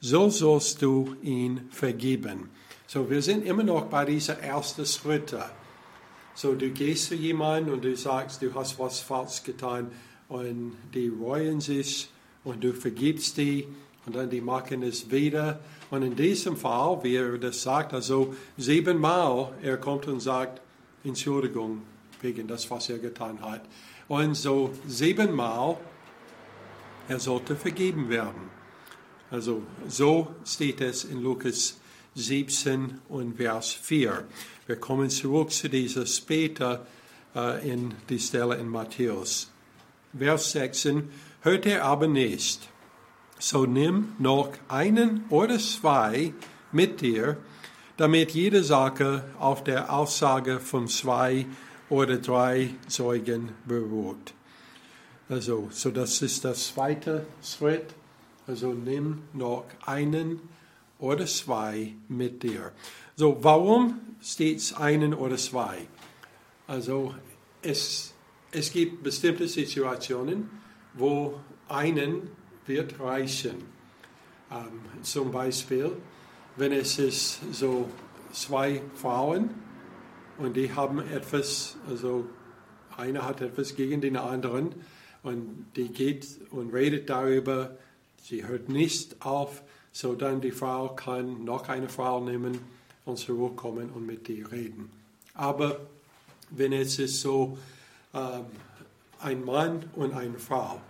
so 0.00 0.28
sollst 0.28 0.82
du 0.82 1.16
ihn 1.22 1.68
vergeben. 1.70 2.50
So, 2.86 3.08
wir 3.08 3.22
sind 3.22 3.46
immer 3.46 3.62
noch 3.62 3.86
bei 3.86 4.04
dieser 4.04 4.38
ersten 4.38 4.84
Schritte. 4.84 5.44
So, 6.34 6.54
du 6.54 6.68
gehst 6.70 7.08
zu 7.08 7.14
jemandem 7.14 7.74
und 7.74 7.84
du 7.84 7.96
sagst, 7.96 8.42
du 8.42 8.52
hast 8.54 8.78
was 8.78 9.00
falsch 9.00 9.44
getan 9.44 9.90
und 10.28 10.76
die 10.92 11.08
reuen 11.08 11.60
sich 11.60 12.10
und 12.44 12.62
du 12.62 12.74
vergibst 12.74 13.38
die 13.38 13.66
und 14.04 14.16
dann 14.16 14.28
die 14.28 14.40
machen 14.40 14.82
es 14.82 15.10
wieder. 15.10 15.60
Und 15.90 16.02
in 16.02 16.16
diesem 16.16 16.56
Fall, 16.56 17.02
wie 17.02 17.16
er 17.16 17.38
das 17.38 17.62
sagt, 17.62 17.94
also 17.94 18.34
siebenmal, 18.58 19.52
er 19.62 19.78
kommt 19.78 20.06
und 20.06 20.20
sagt, 20.20 20.60
Entschuldigung 21.04 21.82
wegen 22.20 22.46
das, 22.46 22.70
was 22.70 22.88
er 22.88 22.98
getan 22.98 23.40
hat. 23.40 23.62
Und 24.08 24.34
so 24.34 24.72
siebenmal, 24.86 25.78
er 27.08 27.18
sollte 27.18 27.56
vergeben 27.56 28.08
werden. 28.08 28.50
Also 29.30 29.62
so 29.88 30.28
steht 30.44 30.80
es 30.80 31.04
in 31.04 31.22
Lukas 31.22 31.78
17 32.14 33.00
und 33.08 33.36
Vers 33.36 33.72
4. 33.72 34.24
Wir 34.66 34.76
kommen 34.76 35.08
zurück 35.08 35.50
zu 35.50 35.68
dieser 35.68 36.06
später 36.06 36.86
äh, 37.34 37.70
in 37.70 37.94
die 38.08 38.18
Stelle 38.18 38.56
in 38.56 38.68
Matthäus. 38.68 39.50
Vers 40.16 40.52
16, 40.52 41.10
hört 41.40 41.64
er 41.66 41.84
aber 41.84 42.06
nicht 42.06 42.68
so 43.42 43.66
nimm 43.66 44.14
noch 44.20 44.52
einen 44.68 45.24
oder 45.28 45.58
zwei 45.58 46.32
mit 46.70 47.00
dir, 47.00 47.38
damit 47.96 48.30
jede 48.30 48.62
Sache 48.62 49.24
auf 49.38 49.64
der 49.64 49.92
Aussage 49.92 50.60
von 50.60 50.86
zwei 50.86 51.46
oder 51.92 52.16
drei 52.16 52.70
Zeugen 52.88 53.50
beruht. 53.66 54.32
Also, 55.28 55.68
so 55.70 55.90
das 55.90 56.22
ist 56.22 56.42
der 56.42 56.54
zweite 56.54 57.26
Schritt. 57.42 57.94
Also 58.46 58.72
nimm 58.72 59.24
noch 59.34 59.66
einen 59.84 60.40
oder 60.98 61.26
zwei 61.26 61.92
mit 62.08 62.42
dir. 62.42 62.72
So, 63.14 63.36
warum 63.42 64.00
steht 64.22 64.56
es 64.56 64.72
einen 64.72 65.12
oder 65.12 65.36
zwei? 65.36 65.86
Also, 66.66 67.14
es, 67.60 68.14
es 68.52 68.72
gibt 68.72 69.02
bestimmte 69.02 69.46
Situationen, 69.46 70.48
wo 70.94 71.40
einen 71.68 72.30
wird 72.64 72.98
reichen. 73.00 73.64
Ähm, 74.50 75.02
zum 75.02 75.30
Beispiel, 75.30 75.92
wenn 76.56 76.72
es 76.72 76.98
ist 76.98 77.40
so 77.52 77.90
zwei 78.32 78.80
Frauen 78.94 79.50
und 80.42 80.56
die 80.56 80.72
haben 80.74 80.98
etwas, 80.98 81.76
also 81.88 82.26
eine 82.96 83.24
hat 83.24 83.40
etwas 83.40 83.76
gegen 83.76 84.00
den 84.00 84.16
anderen 84.16 84.74
und 85.22 85.66
die 85.76 85.88
geht 85.88 86.26
und 86.50 86.74
redet 86.74 87.08
darüber, 87.08 87.76
sie 88.22 88.46
hört 88.46 88.68
nicht 88.68 89.24
auf, 89.24 89.62
so 89.92 90.14
dann 90.14 90.40
die 90.40 90.50
Frau 90.50 90.88
kann 90.88 91.44
noch 91.44 91.68
eine 91.68 91.88
Frau 91.88 92.20
nehmen 92.20 92.58
und 93.04 93.18
zurückkommen 93.18 93.90
und 93.90 94.06
mit 94.06 94.28
ihr 94.28 94.50
reden. 94.50 94.90
Aber 95.34 95.80
wenn 96.50 96.72
es 96.72 96.98
ist 96.98 97.20
so 97.20 97.56
ähm, 98.12 98.46
ein 99.20 99.44
Mann 99.44 99.84
und 99.94 100.12
eine 100.12 100.38
Frau 100.38 100.80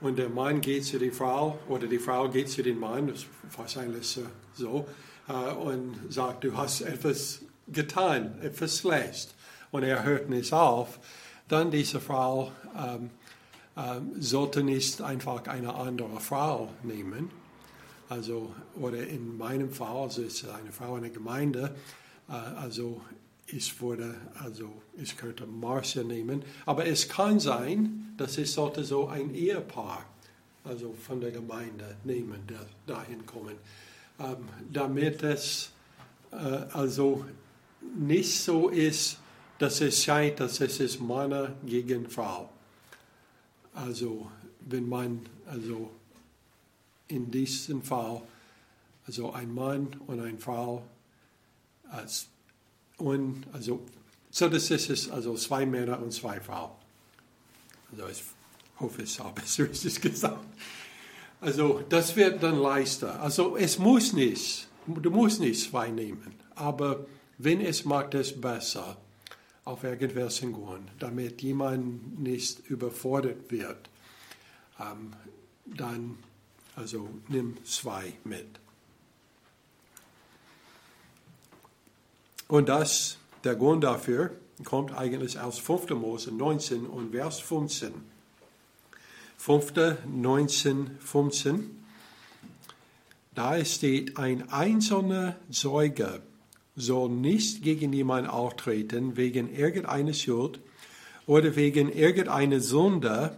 und 0.00 0.18
der 0.18 0.28
Mann 0.28 0.60
geht 0.60 0.84
zu 0.84 0.98
der 0.98 1.12
Frau 1.12 1.58
oder 1.68 1.86
die 1.86 1.98
Frau 1.98 2.28
geht 2.28 2.48
zu 2.48 2.62
dem 2.62 2.78
Mann, 2.78 3.08
das 3.08 3.20
ist 3.20 3.28
wahrscheinlich 3.56 4.18
so, 4.54 4.86
äh, 5.28 5.52
und 5.54 5.94
sagt, 6.08 6.44
du 6.44 6.56
hast 6.56 6.82
etwas 6.82 7.40
getan, 7.72 8.38
etwas 8.42 8.78
schlecht. 8.78 9.34
Und 9.70 9.82
er 9.82 10.02
hört 10.04 10.28
nicht 10.28 10.52
auf. 10.52 10.98
Dann 11.48 11.70
diese 11.70 12.00
Frau 12.00 12.52
ähm, 12.76 13.10
ähm, 13.76 14.10
sollte 14.18 14.62
nicht 14.62 15.00
einfach 15.00 15.46
eine 15.46 15.74
andere 15.74 16.20
Frau 16.20 16.70
nehmen. 16.82 17.30
Also, 18.08 18.52
oder 18.74 19.06
in 19.06 19.38
meinem 19.38 19.70
Fall, 19.70 19.96
also 19.96 20.22
ist 20.22 20.44
eine 20.48 20.72
Frau 20.72 20.96
in 20.96 21.02
der 21.02 21.12
Gemeinde, 21.12 21.74
äh, 22.28 22.32
also 22.32 23.00
ich 23.46 23.80
würde, 23.80 24.14
also 24.42 24.70
ich 24.96 25.16
könnte 25.16 25.46
Marcia 25.46 26.02
nehmen, 26.02 26.42
aber 26.66 26.86
es 26.86 27.08
kann 27.08 27.40
sein, 27.40 28.14
dass 28.16 28.38
ich 28.38 28.50
sollte 28.50 28.84
so 28.84 29.08
ein 29.08 29.34
Ehepaar, 29.34 30.04
also 30.64 30.92
von 30.92 31.20
der 31.20 31.30
Gemeinde 31.30 31.96
nehmen, 32.04 32.46
der 32.48 32.66
dahin 32.86 33.24
kommen, 33.26 33.56
ähm, 34.18 34.48
damit 34.72 35.22
es 35.22 35.70
äh, 36.32 36.36
also 36.72 37.24
nicht 37.96 38.40
so 38.40 38.68
ist, 38.68 39.18
dass 39.58 39.80
es 39.80 40.02
scheint, 40.02 40.40
dass 40.40 40.60
es 40.60 40.80
ist 40.80 41.00
Mann 41.00 41.54
gegen 41.64 42.08
Frau. 42.08 42.50
Also 43.74 44.30
wenn 44.60 44.88
man 44.88 45.20
also 45.46 45.90
in 47.08 47.30
diesem 47.30 47.82
Fall 47.82 48.22
also 49.06 49.32
ein 49.32 49.52
Mann 49.52 49.88
und 50.06 50.20
eine 50.20 50.38
Frau 50.38 50.84
als 51.90 52.28
und 53.00 53.44
also, 53.52 53.80
so 54.30 54.48
das 54.48 54.70
ist 54.70 54.90
es, 54.90 55.10
also 55.10 55.34
zwei 55.34 55.64
Männer 55.64 56.00
und 56.00 56.12
zwei 56.12 56.38
Frauen. 56.38 56.72
Also 57.90 58.08
ich 58.08 58.22
hoffe, 58.78 59.02
ich 59.02 59.18
habe 59.18 59.40
es 59.42 59.58
richtig 59.58 60.00
gesagt. 60.00 60.44
Also 61.40 61.82
das 61.88 62.14
wird 62.16 62.42
dann 62.42 62.58
leichter. 62.58 63.20
Also 63.20 63.56
es 63.56 63.78
muss 63.78 64.12
nicht, 64.12 64.68
du 64.86 65.10
musst 65.10 65.40
nicht 65.40 65.70
zwei 65.70 65.90
nehmen, 65.90 66.34
aber 66.54 67.06
wenn 67.42 67.62
es 67.62 67.86
macht 67.86 68.14
es 68.14 68.38
besser, 68.38 68.98
auf 69.64 69.82
hingehen, 69.82 70.90
damit 70.98 71.40
jemand 71.40 72.20
nicht 72.20 72.68
überfordert 72.68 73.50
wird, 73.50 73.88
ähm, 74.78 75.14
dann 75.64 76.18
also 76.76 77.08
nimm 77.28 77.56
zwei 77.64 78.12
mit. 78.24 78.46
Und 82.48 82.68
das, 82.68 83.16
der 83.44 83.54
Grund 83.54 83.84
dafür, 83.84 84.32
kommt 84.64 84.92
eigentlich 84.92 85.38
aus 85.38 85.58
5. 85.58 85.90
Mose 85.90 86.32
19 86.32 86.86
und 86.86 87.12
Vers 87.12 87.40
15. 87.40 87.92
5. 89.38 89.72
19, 90.06 90.98
15. 91.00 91.84
Da 93.34 93.64
steht, 93.64 94.18
ein 94.18 94.50
einzelner 94.50 95.36
Zeuge 95.50 96.20
soll 96.80 97.08
nicht 97.10 97.62
gegen 97.62 97.92
jemanden 97.92 98.30
auftreten 98.30 99.16
wegen 99.16 99.54
irgendeiner 99.54 100.12
Schuld 100.12 100.60
oder 101.26 101.54
wegen 101.56 101.92
irgendeiner 101.92 102.60
Sünde, 102.60 103.36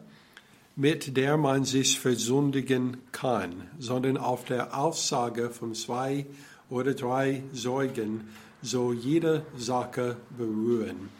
mit 0.76 1.16
der 1.16 1.36
man 1.36 1.64
sich 1.64 2.00
versündigen 2.00 2.98
kann, 3.12 3.68
sondern 3.78 4.16
auf 4.16 4.44
der 4.44 4.78
Aussage 4.78 5.50
von 5.50 5.74
zwei 5.74 6.26
oder 6.70 6.94
drei 6.94 7.42
Zeugen 7.52 8.28
so 8.62 8.92
jede 8.92 9.44
Sache 9.56 10.16
berühren. 10.36 11.10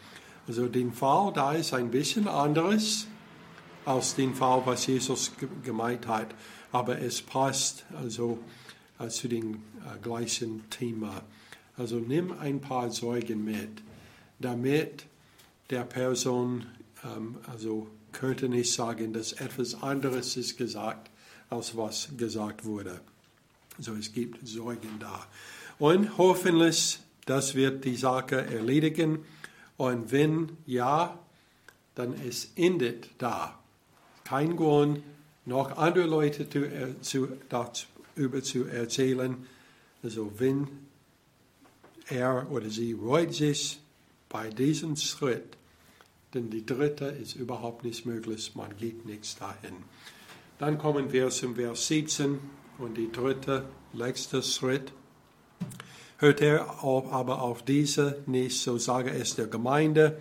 Also 0.47 0.67
den 0.67 0.91
Fall 0.91 1.31
da 1.33 1.53
ist 1.53 1.73
ein 1.73 1.91
bisschen 1.91 2.27
anderes 2.27 3.07
als 3.85 4.15
den 4.15 4.33
Fall, 4.33 4.63
was 4.65 4.87
Jesus 4.87 5.31
gemeint 5.63 6.07
hat, 6.07 6.33
aber 6.71 6.99
es 6.99 7.21
passt 7.21 7.85
also 8.01 8.39
äh, 8.99 9.09
zu 9.09 9.27
dem 9.27 9.55
äh, 9.55 9.99
gleichen 10.01 10.69
Thema. 10.69 11.21
Also 11.77 11.97
nimm 11.97 12.31
ein 12.31 12.61
paar 12.61 12.89
Zeugen 12.89 13.43
mit, 13.43 13.81
damit 14.39 15.05
der 15.69 15.83
Person 15.83 16.65
ähm, 17.03 17.37
also 17.51 17.87
könnte 18.11 18.47
nicht 18.47 18.71
sagen, 18.71 19.13
dass 19.13 19.33
etwas 19.33 19.81
anderes 19.81 20.37
ist 20.37 20.57
gesagt, 20.57 21.09
als 21.49 21.75
was 21.75 22.09
gesagt 22.17 22.63
wurde. 22.65 23.01
Also 23.77 23.93
es 23.95 24.11
gibt 24.13 24.47
Zeugen 24.47 24.99
da. 24.99 25.25
Und 25.79 26.17
hoffentlich 26.17 26.99
das 27.25 27.55
wird 27.55 27.85
die 27.85 27.95
Sache 27.95 28.45
erledigen. 28.45 29.25
Und 29.77 30.11
wenn 30.11 30.57
ja, 30.65 31.19
dann 31.95 32.13
es 32.27 32.51
endet 32.55 33.09
da. 33.17 33.59
Kein 34.23 34.55
Grund, 34.55 35.03
noch 35.45 35.77
andere 35.77 36.05
Leute 36.05 36.49
zu, 36.49 36.95
zu, 37.01 37.27
darüber 37.49 38.41
zu 38.41 38.65
erzählen. 38.65 39.37
Also 40.01 40.31
wenn 40.37 40.67
er 42.09 42.47
oder 42.51 42.69
sie 42.69 42.93
reut 42.93 43.33
sich 43.33 43.79
bei 44.29 44.49
diesem 44.49 44.95
Schritt, 44.95 45.57
denn 46.33 46.49
die 46.49 46.65
dritte 46.65 47.05
ist 47.05 47.35
überhaupt 47.35 47.83
nicht 47.83 48.05
möglich, 48.05 48.53
man 48.55 48.75
geht 48.77 49.05
nichts 49.05 49.35
dahin. 49.37 49.75
Dann 50.57 50.77
kommen 50.77 51.11
wir 51.11 51.29
zum 51.29 51.55
Vers 51.55 51.87
17 51.87 52.39
und 52.77 52.97
die 52.97 53.11
dritte, 53.11 53.65
letzte 53.93 54.41
Schritt. 54.41 54.91
Hört 56.17 56.41
er 56.41 56.83
aber 56.83 57.41
auf 57.41 57.63
diese 57.63 58.23
nicht, 58.25 58.61
so 58.61 58.77
sage 58.77 59.11
es 59.11 59.35
der 59.35 59.47
Gemeinde. 59.47 60.17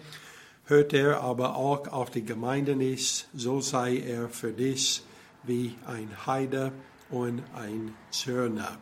Hört 0.64 0.92
er 0.92 1.20
aber 1.20 1.56
auch 1.56 1.88
auf 1.88 2.10
die 2.10 2.24
Gemeinde 2.24 2.76
nicht, 2.76 3.28
so 3.34 3.60
sei 3.60 3.98
er 3.98 4.28
für 4.28 4.52
dich 4.52 5.02
wie 5.44 5.74
ein 5.86 6.26
Heide 6.26 6.72
und 7.10 7.42
ein 7.54 7.94
Zürner. 8.10 8.78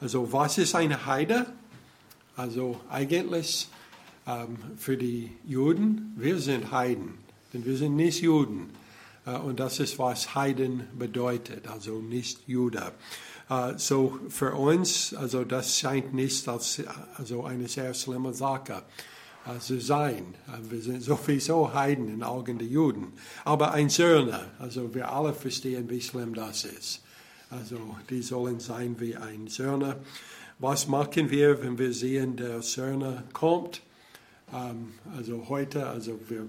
Also 0.00 0.32
was 0.32 0.58
ist 0.58 0.74
eine 0.74 1.06
Heide? 1.06 1.46
Also 2.38 2.80
eigentlich 2.88 3.66
ähm, 4.24 4.58
für 4.76 4.96
die 4.96 5.32
Juden, 5.44 6.14
wir 6.16 6.38
sind 6.38 6.70
Heiden, 6.70 7.14
denn 7.52 7.64
wir 7.64 7.76
sind 7.76 7.96
nicht 7.96 8.22
Juden. 8.22 8.70
Äh, 9.26 9.32
und 9.38 9.58
das 9.58 9.80
ist, 9.80 9.98
was 9.98 10.36
Heiden 10.36 10.86
bedeutet, 10.96 11.66
also 11.66 11.98
nicht 11.98 12.46
Jude. 12.46 12.92
Äh, 13.50 13.72
so 13.76 14.20
für 14.28 14.54
uns, 14.54 15.14
also 15.14 15.42
das 15.42 15.80
scheint 15.80 16.14
nicht 16.14 16.46
als 16.46 16.80
also 17.16 17.42
eine 17.42 17.66
sehr 17.66 17.92
schlimme 17.92 18.32
Sache 18.32 18.84
äh, 19.44 19.58
zu 19.58 19.80
sein. 19.80 20.36
Äh, 20.46 20.70
wir 20.70 20.80
sind 20.80 21.02
sowieso 21.02 21.74
Heiden 21.74 22.06
in 22.06 22.22
Augen 22.22 22.58
der 22.58 22.68
Juden. 22.68 23.14
Aber 23.44 23.72
ein 23.72 23.88
Söhne, 23.88 24.52
also 24.60 24.94
wir 24.94 25.10
alle 25.10 25.34
verstehen, 25.34 25.90
wie 25.90 26.00
schlimm 26.00 26.34
das 26.34 26.64
ist. 26.64 27.02
Also 27.50 27.96
die 28.10 28.22
sollen 28.22 28.60
sein 28.60 28.94
wie 29.00 29.16
ein 29.16 29.48
Söhne. 29.48 29.96
Was 30.60 30.88
machen 30.88 31.30
wir, 31.30 31.62
wenn 31.62 31.78
wir 31.78 31.92
sehen, 31.92 32.36
der 32.36 32.62
Söhne 32.62 33.22
kommt? 33.32 33.80
Ähm, 34.52 34.94
also 35.16 35.48
heute, 35.48 35.86
also 35.86 36.18
wir 36.28 36.48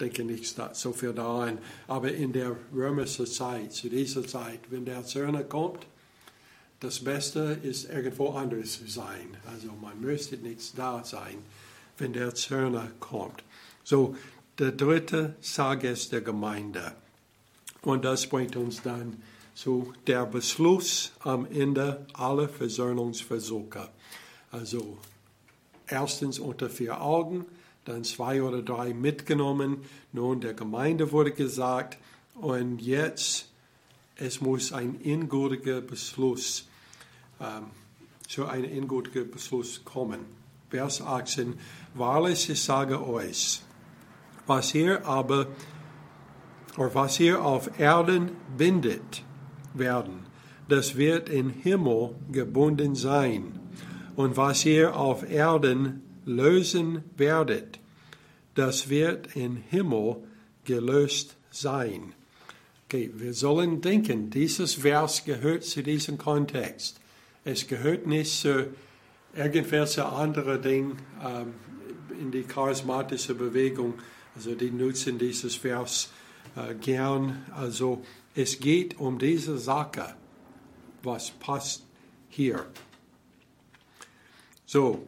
denken 0.00 0.28
nicht 0.28 0.56
so 0.72 0.92
viel 0.92 1.12
daran, 1.12 1.58
aber 1.88 2.12
in 2.12 2.32
der 2.32 2.56
römischen 2.72 3.26
Zeit, 3.26 3.72
zu 3.72 3.88
dieser 3.88 4.26
Zeit, 4.26 4.60
wenn 4.70 4.84
der 4.84 5.02
Söhne 5.02 5.44
kommt, 5.44 5.86
das 6.78 7.00
Beste 7.00 7.58
ist 7.62 7.90
irgendwo 7.90 8.30
anders 8.30 8.78
zu 8.78 8.86
sein. 8.86 9.36
Also 9.52 9.72
man 9.82 10.00
müsste 10.00 10.36
nicht 10.36 10.78
da 10.78 11.04
sein, 11.04 11.38
wenn 11.98 12.12
der 12.12 12.34
Zöllner 12.34 12.88
kommt. 13.00 13.42
So, 13.84 14.16
der 14.58 14.72
dritte 14.72 15.34
Sage 15.40 15.88
ist 15.88 16.12
der 16.12 16.22
Gemeinde. 16.22 16.92
Und 17.82 18.04
das 18.04 18.26
bringt 18.26 18.56
uns 18.56 18.80
dann 18.82 19.22
zu 19.60 19.92
der 20.06 20.24
Beschluss 20.24 21.12
am 21.18 21.44
Ende 21.44 22.06
aller 22.14 22.48
Versöhnungsversuche. 22.48 23.90
Also 24.50 24.96
erstens 25.86 26.38
unter 26.38 26.70
vier 26.70 27.02
Augen, 27.02 27.44
dann 27.84 28.02
zwei 28.04 28.42
oder 28.42 28.62
drei 28.62 28.94
mitgenommen. 28.94 29.84
Nun, 30.12 30.40
der 30.40 30.54
Gemeinde 30.54 31.12
wurde 31.12 31.32
gesagt, 31.32 31.98
und 32.36 32.80
jetzt, 32.80 33.50
es 34.16 34.40
muss 34.40 34.72
ein 34.72 34.98
ingültiger 35.02 35.82
Beschluss 35.82 36.66
ähm, 37.38 37.66
zu 38.26 38.46
einem 38.46 38.64
endgültigen 38.64 39.30
Beschluss 39.30 39.84
kommen. 39.84 40.20
Vers 40.70 41.02
18. 41.02 41.58
Wahrlich, 41.92 42.48
ich 42.48 42.62
sage 42.62 43.06
euch, 43.06 43.60
was 44.46 44.74
ihr 44.74 45.04
aber, 45.04 45.48
oder 46.78 46.94
was 46.94 47.20
ihr 47.20 47.44
auf 47.44 47.78
Erden 47.78 48.30
bindet 48.56 49.22
werden, 49.74 50.26
das 50.68 50.96
wird 50.96 51.28
im 51.28 51.50
Himmel 51.50 52.10
gebunden 52.30 52.94
sein. 52.94 53.58
Und 54.16 54.36
was 54.36 54.64
ihr 54.64 54.96
auf 54.96 55.28
Erden 55.28 56.02
lösen 56.24 57.02
werdet, 57.16 57.80
das 58.54 58.88
wird 58.88 59.36
im 59.36 59.56
Himmel 59.56 60.16
gelöst 60.64 61.36
sein. 61.50 62.12
Okay, 62.86 63.10
wir 63.14 63.34
sollen 63.34 63.80
denken, 63.80 64.30
dieses 64.30 64.74
Vers 64.74 65.24
gehört 65.24 65.64
zu 65.64 65.82
diesem 65.82 66.18
Kontext. 66.18 67.00
Es 67.44 67.66
gehört 67.66 68.06
nicht 68.06 68.40
zu 68.40 68.66
irgendwelche 69.34 70.06
andere 70.06 70.58
Dinge 70.58 70.96
ähm, 71.24 71.54
in 72.20 72.30
die 72.30 72.42
charismatische 72.42 73.34
Bewegung. 73.34 73.94
Also 74.34 74.54
die 74.54 74.70
nutzen 74.70 75.18
dieses 75.18 75.54
Vers 75.54 76.10
äh, 76.56 76.74
gern. 76.74 77.44
Also 77.56 78.02
es 78.34 78.60
geht 78.60 78.98
um 78.98 79.18
diese 79.18 79.58
Sache, 79.58 80.14
was 81.02 81.30
passt 81.30 81.84
hier. 82.28 82.66
So, 84.66 85.06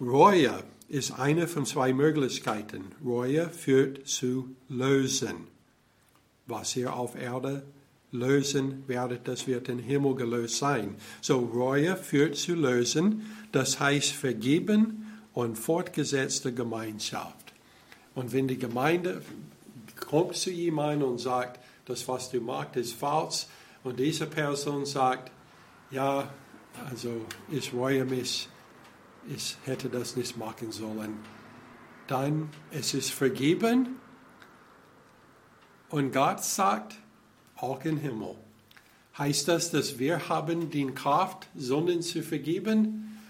Reue 0.00 0.64
ist 0.88 1.18
eine 1.18 1.46
von 1.46 1.66
zwei 1.66 1.92
Möglichkeiten. 1.92 2.84
Reue 3.04 3.48
führt 3.50 4.06
zu 4.08 4.54
Lösen, 4.68 5.48
was 6.46 6.72
hier 6.72 6.94
auf 6.94 7.14
Erde 7.14 7.64
lösen 8.14 8.84
werdet, 8.86 9.26
das 9.26 9.46
wird 9.48 9.68
im 9.68 9.80
Himmel 9.80 10.14
gelöst 10.14 10.58
sein. 10.58 10.94
So 11.20 11.38
Reue 11.38 11.96
führt 11.96 12.36
zu 12.36 12.54
lösen, 12.54 13.26
das 13.50 13.80
heißt 13.80 14.12
vergeben 14.12 15.20
und 15.32 15.58
fortgesetzte 15.58 16.54
Gemeinschaft. 16.54 17.52
Und 18.14 18.32
wenn 18.32 18.46
die 18.46 18.58
Gemeinde 18.58 19.22
kommt 19.98 20.36
zu 20.36 20.50
jemandem 20.50 21.08
und 21.08 21.18
sagt, 21.18 21.60
das, 21.84 22.06
was 22.08 22.30
du 22.30 22.40
machst, 22.40 22.76
ist 22.76 22.94
falsch, 22.94 23.46
und 23.82 23.98
diese 23.98 24.26
Person 24.26 24.86
sagt, 24.86 25.30
ja, 25.90 26.28
also 26.88 27.26
ich 27.50 27.72
reue 27.72 28.04
mich, 28.04 28.48
ich 29.28 29.56
hätte 29.64 29.88
das 29.88 30.16
nicht 30.16 30.36
machen 30.36 30.72
sollen, 30.72 31.18
dann 32.06 32.50
es 32.70 32.94
ist 32.94 33.10
vergeben 33.10 33.96
und 35.90 36.12
Gott 36.12 36.42
sagt, 36.42 36.96
auch 37.56 37.84
im 37.84 37.98
Himmel. 37.98 38.36
Heißt 39.16 39.46
das, 39.48 39.70
dass 39.70 39.98
wir 39.98 40.28
haben 40.28 40.70
die 40.70 40.86
Kraft, 40.86 41.46
Sünden 41.54 42.02
zu 42.02 42.22
vergeben? 42.22 43.20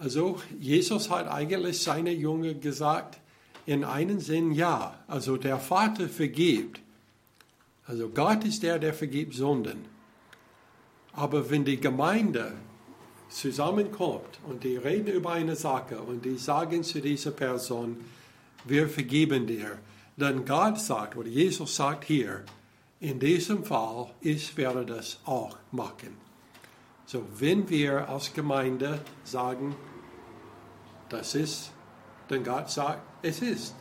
Also 0.00 0.40
Jesus 0.58 1.10
hat 1.10 1.28
eigentlich 1.28 1.80
seine 1.80 2.10
Jünger 2.10 2.54
gesagt, 2.54 3.20
in 3.66 3.84
einem 3.84 4.20
Sinn 4.20 4.52
ja. 4.52 4.98
Also 5.06 5.36
der 5.36 5.58
Vater 5.58 6.08
vergibt. 6.08 6.80
Also 7.86 8.08
Gott 8.08 8.44
ist 8.44 8.62
der, 8.62 8.78
der 8.78 8.94
vergibt 8.94 9.34
Sünden. 9.34 9.84
Aber 11.12 11.50
wenn 11.50 11.64
die 11.64 11.80
Gemeinde 11.80 12.52
zusammenkommt 13.28 14.38
und 14.46 14.64
die 14.64 14.76
reden 14.76 15.08
über 15.08 15.32
eine 15.32 15.56
Sache 15.56 16.00
und 16.00 16.24
die 16.24 16.36
sagen 16.36 16.82
zu 16.82 17.00
dieser 17.00 17.30
Person, 17.30 17.96
wir 18.64 18.88
vergeben 18.88 19.46
dir, 19.46 19.78
dann 20.16 20.44
Gott 20.44 20.80
sagt, 20.80 21.16
oder 21.16 21.28
Jesus 21.28 21.76
sagt 21.76 22.04
hier, 22.04 22.44
in 23.00 23.18
diesem 23.20 23.64
Fall, 23.64 24.10
ich 24.20 24.56
werde 24.56 24.84
das 24.84 25.20
auch 25.24 25.56
machen. 25.70 26.16
So, 27.04 27.22
wenn 27.38 27.68
wir 27.68 28.08
als 28.08 28.32
Gemeinde 28.32 29.00
sagen, 29.22 29.76
das 31.08 31.34
ist, 31.34 31.70
dann 32.28 32.42
Gott 32.42 32.70
sagt, 32.70 33.00
es 33.22 33.42
ist. 33.42 33.74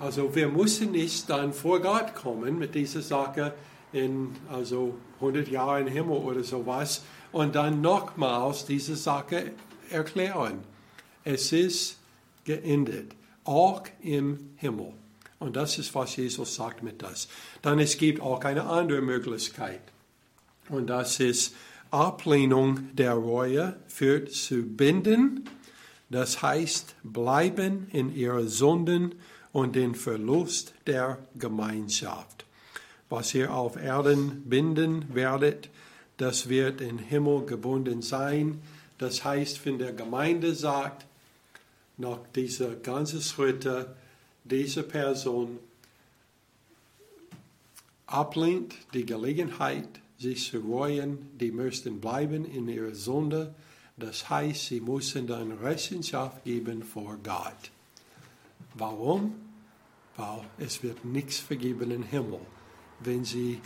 Also 0.00 0.34
wir 0.34 0.48
müssen 0.48 0.92
nicht 0.92 1.28
dann 1.28 1.52
vor 1.52 1.80
Gott 1.80 2.14
kommen 2.14 2.58
mit 2.58 2.74
dieser 2.74 3.02
Sache 3.02 3.52
in 3.92 4.34
also 4.50 4.94
100 5.16 5.48
Jahren 5.48 5.86
im 5.86 5.92
Himmel 5.92 6.16
oder 6.16 6.42
sowas 6.42 7.02
und 7.32 7.54
dann 7.54 7.82
nochmals 7.82 8.64
diese 8.64 8.96
Sache 8.96 9.52
erklären. 9.90 10.60
Es 11.22 11.52
ist 11.52 11.98
geendet, 12.44 13.12
auch 13.44 13.82
im 14.00 14.54
Himmel. 14.56 14.94
Und 15.38 15.56
das 15.56 15.78
ist, 15.78 15.94
was 15.94 16.16
Jesus 16.16 16.54
sagt 16.54 16.82
mit 16.82 17.02
das. 17.02 17.28
Dann 17.60 17.78
es 17.78 17.98
gibt 17.98 18.22
auch 18.22 18.42
eine 18.42 18.64
andere 18.64 19.02
Möglichkeit. 19.02 19.82
Und 20.70 20.86
das 20.86 21.20
ist 21.20 21.54
Ablehnung 21.90 22.88
der 22.94 23.14
Reue 23.14 23.76
führt 23.86 24.32
zu 24.32 24.62
Binden. 24.62 25.44
Das 26.08 26.40
heißt, 26.40 26.94
bleiben 27.02 27.88
in 27.92 28.14
ihrer 28.14 28.46
Sünden 28.46 29.14
und 29.52 29.76
den 29.76 29.94
Verlust 29.94 30.74
der 30.86 31.18
Gemeinschaft. 31.36 32.44
Was 33.08 33.34
ihr 33.34 33.52
auf 33.52 33.76
Erden 33.76 34.42
binden 34.48 35.14
werdet, 35.14 35.68
das 36.16 36.48
wird 36.48 36.80
im 36.80 36.98
Himmel 36.98 37.46
gebunden 37.46 38.02
sein. 38.02 38.62
Das 38.98 39.24
heißt, 39.24 39.64
wenn 39.64 39.78
der 39.78 39.92
Gemeinde 39.92 40.54
sagt, 40.54 41.06
nach 41.96 42.18
dieser 42.34 42.76
ganzen 42.76 43.20
Schritte, 43.20 43.96
diese 44.44 44.82
Person 44.82 45.58
ablehnt 48.06 48.74
die 48.94 49.06
Gelegenheit, 49.06 49.88
sich 50.18 50.50
zu 50.50 50.58
reuen, 50.58 51.18
die 51.38 51.50
müssten 51.50 52.00
bleiben 52.00 52.44
in 52.44 52.68
ihrer 52.68 52.94
Sünde. 52.94 53.54
Das 53.96 54.28
heißt, 54.28 54.66
sie 54.66 54.80
müssen 54.80 55.26
dann 55.26 55.52
Rechenschaft 55.52 56.44
geben 56.44 56.82
vor 56.82 57.16
Gott. 57.22 57.70
Warum? 58.74 59.34
Weil 60.16 60.42
es 60.58 60.82
wird 60.82 61.04
nichts 61.04 61.38
vergeben 61.38 61.90
im 61.90 62.02
Himmel, 62.02 62.40
wenn 63.00 63.24
sie 63.24 63.60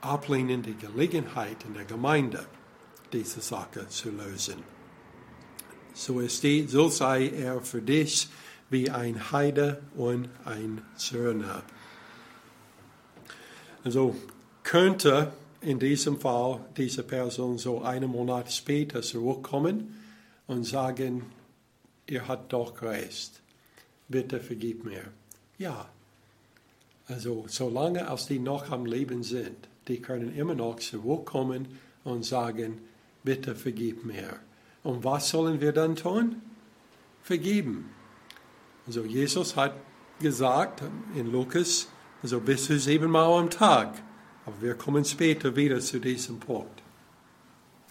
ablehnen 0.00 0.62
die 0.62 0.76
Gelegenheit 0.76 1.64
in 1.64 1.74
der 1.74 1.84
Gemeinde, 1.84 2.46
diese 3.12 3.40
Sache 3.40 3.88
zu 3.88 4.10
lösen. 4.10 4.62
So, 5.94 6.26
steht, 6.28 6.70
so 6.70 6.88
sei 6.88 7.28
er 7.28 7.60
für 7.60 7.82
dich 7.82 8.28
wie 8.70 8.90
ein 8.90 9.32
Heide 9.32 9.82
und 9.96 10.28
ein 10.44 10.82
Zöllner. 10.96 11.62
Also 13.82 14.14
könnte 14.62 15.32
in 15.60 15.78
diesem 15.78 16.20
Fall 16.20 16.60
diese 16.76 17.02
Person 17.02 17.58
so 17.58 17.82
einen 17.82 18.10
Monat 18.10 18.52
später 18.52 19.02
zurückkommen 19.02 19.98
und 20.46 20.64
sagen, 20.64 21.24
ihr 22.06 22.28
habt 22.28 22.52
doch 22.52 22.80
recht, 22.82 23.42
bitte 24.08 24.40
vergib 24.40 24.84
mir. 24.84 25.04
Ja, 25.58 25.88
also 27.06 27.46
solange 27.48 28.08
als 28.08 28.26
die 28.26 28.38
noch 28.38 28.70
am 28.70 28.84
Leben 28.84 29.22
sind, 29.22 29.68
die 29.88 30.00
können 30.00 30.34
immer 30.34 30.54
noch 30.54 30.76
zurückkommen 30.76 31.78
und 32.04 32.24
sagen, 32.24 32.78
bitte 33.24 33.54
vergib 33.54 34.04
mir. 34.04 34.38
Und 34.82 35.04
was 35.04 35.30
sollen 35.30 35.60
wir 35.60 35.72
dann 35.72 35.96
tun? 35.96 36.42
Vergeben. 37.22 37.90
Also 38.86 39.04
Jesus 39.04 39.56
hat 39.56 39.74
gesagt 40.20 40.82
in 41.14 41.30
Lukas, 41.30 41.88
also 42.22 42.40
bis 42.40 42.66
zu 42.66 42.78
siebenmal 42.78 43.38
am 43.38 43.50
Tag. 43.50 44.02
Aber 44.46 44.62
wir 44.62 44.74
kommen 44.74 45.04
später 45.04 45.54
wieder 45.56 45.80
zu 45.80 46.00
diesem 46.00 46.40
Punkt. 46.40 46.82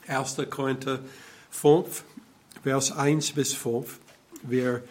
1. 0.07 0.37
Korinther 0.49 0.99
5, 1.51 2.03
Vers 2.63 2.91
1 2.91 3.33
bis 3.33 3.53
5. 3.53 3.99
Wir 4.43 4.83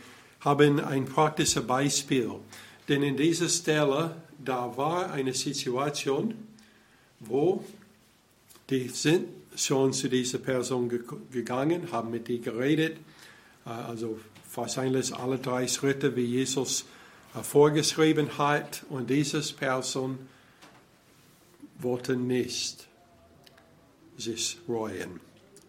haben 0.47 0.79
ein 0.79 1.07
praktisches 1.07 1.67
Beispiel. 1.67 2.31
Denn 2.89 3.03
in 3.03 3.17
dieser 3.17 3.49
Stelle, 3.49 4.15
da 4.39 4.77
war 4.77 5.11
eine 5.11 5.35
Situation, 5.35 6.35
wo 7.19 7.65
die 8.71 8.89
sind 8.89 9.27
schon 9.57 9.93
zu 9.93 10.09
dieser 10.09 10.39
Person 10.39 10.89
gegangen, 11.33 11.91
haben 11.91 12.13
mit 12.13 12.29
ihr 12.29 12.39
geredet, 12.39 12.99
äh, 13.65 13.71
also 13.71 14.21
wahrscheinlich 14.55 15.13
alle 15.15 15.39
drei 15.39 15.67
Schritte, 15.67 16.15
wie 16.15 16.25
Jesus 16.25 16.85
äh, 17.35 17.43
vorgeschrieben 17.43 18.39
hat, 18.39 18.85
und 18.89 19.11
diese 19.11 19.43
Person 19.55 20.19
wollte 21.79 22.17
nicht 22.17 22.87
sich 24.17 24.59
reuen. 24.69 25.21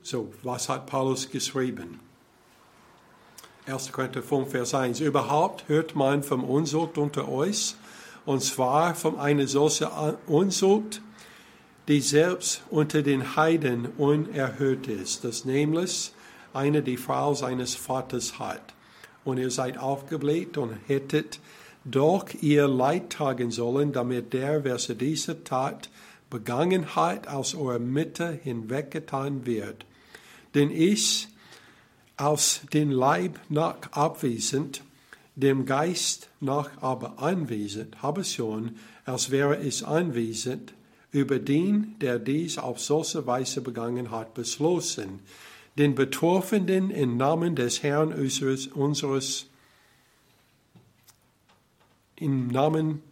So, 0.03 0.31
was 0.43 0.69
hat 0.69 0.85
Paulus 0.85 1.29
geschrieben? 1.29 2.06
1. 3.67 3.91
Korinther 3.91 4.23
5, 4.23 4.49
Vers 4.49 4.73
1. 4.73 5.01
Überhaupt 5.01 5.67
hört 5.67 5.93
man 5.93 6.23
vom 6.23 6.45
Unsucht 6.45 6.97
unter 6.97 7.27
euch, 7.27 7.75
und 8.25 8.41
zwar 8.41 8.95
von 8.95 9.19
einer 9.19 9.45
solchen 9.45 9.89
Unsucht, 10.25 11.01
die 11.89 11.99
selbst 11.99 12.61
unter 12.69 13.01
den 13.01 13.35
Heiden 13.35 13.89
unerhört 13.97 14.87
ist, 14.87 15.25
dass 15.25 15.43
nämlich 15.43 16.13
eine 16.53 16.81
die 16.81 16.95
Frau 16.95 17.33
seines 17.33 17.75
Vaters 17.75 18.39
hat. 18.39 18.73
Und 19.25 19.37
ihr 19.37 19.51
seid 19.51 19.77
aufgebläht 19.77 20.57
und 20.57 20.71
hättet 20.87 21.41
doch 21.83 22.25
ihr 22.39 22.69
Leid 22.69 23.09
tragen 23.09 23.51
sollen, 23.51 23.91
damit 23.91 24.31
der, 24.31 24.63
welcher 24.63 24.95
diese 24.95 25.43
Tat 25.43 25.89
begangen 26.29 26.95
hat, 26.95 27.27
aus 27.27 27.53
eurer 27.53 27.79
Mitte 27.79 28.39
hinweggetan 28.43 29.45
wird. 29.45 29.85
Denn 30.55 30.71
ich, 30.71 31.27
aus 32.17 32.61
dem 32.73 32.91
Leib 32.91 33.39
nach 33.49 33.77
abwesend, 33.91 34.81
dem 35.35 35.65
Geist 35.65 36.29
nach 36.39 36.69
aber 36.81 37.19
anwesend, 37.19 38.01
habe 38.01 38.23
schon, 38.23 38.75
als 39.05 39.29
wäre 39.29 39.61
ich 39.61 39.85
anwesend, 39.85 40.73
über 41.11 41.39
den, 41.39 41.95
der 41.99 42.19
dies 42.19 42.57
auf 42.57 42.79
solche 42.79 43.25
Weise 43.25 43.61
begangen 43.61 44.11
hat, 44.11 44.33
beschlossen, 44.33 45.19
den 45.77 45.95
Betroffenen 45.95 46.89
im 46.89 47.17
Namen 47.17 47.55
des 47.55 47.83
Herrn 47.83 48.11
unseres, 48.11 48.67
unseres 48.67 49.45
im 52.15 52.47
Namen 52.47 53.03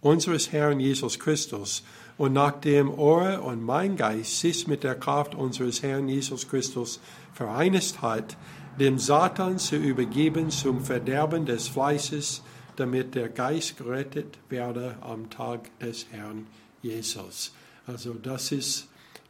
unseres 0.00 0.52
Herrn 0.52 0.78
Jesus 0.78 1.18
Christus 1.18 1.82
und 2.18 2.32
nachdem 2.32 2.90
eure 2.90 3.40
und 3.40 3.62
mein 3.62 3.96
Geist 3.96 4.40
sich 4.40 4.66
mit 4.66 4.84
der 4.84 4.94
Kraft 4.94 5.34
unseres 5.34 5.82
Herrn 5.82 6.08
Jesus 6.08 6.48
Christus 6.48 7.00
vereinigt 7.32 8.02
hat, 8.02 8.36
dem 8.78 8.98
Satan 8.98 9.58
zu 9.58 9.76
übergeben 9.76 10.50
zum 10.50 10.84
Verderben 10.84 11.46
des 11.46 11.68
Fleißes, 11.68 12.42
damit 12.76 13.14
der 13.14 13.28
Geist 13.28 13.76
gerettet 13.76 14.38
werde 14.48 14.96
am 15.02 15.28
Tag 15.30 15.78
des 15.80 16.06
Herrn 16.10 16.46
Jesus. 16.82 17.52
Also 17.86 18.14
das 18.14 18.52
ist 18.52 18.88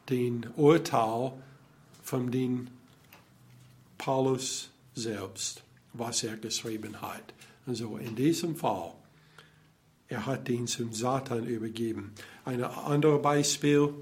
den 0.09 0.47
Urteil 0.55 1.33
von 2.03 2.31
den 2.31 2.69
Paulus 3.97 4.69
selbst, 4.95 5.63
was 5.93 6.23
er 6.23 6.37
geschrieben 6.37 7.01
hat. 7.01 7.33
Also 7.65 7.97
in 7.97 8.15
diesem 8.15 8.55
Fall, 8.55 8.91
er 10.09 10.25
hat 10.25 10.49
ihn 10.49 10.67
zum 10.67 10.93
Satan 10.93 11.45
übergeben. 11.45 12.13
Ein 12.45 12.63
anderes 12.63 13.21
Beispiel, 13.21 13.93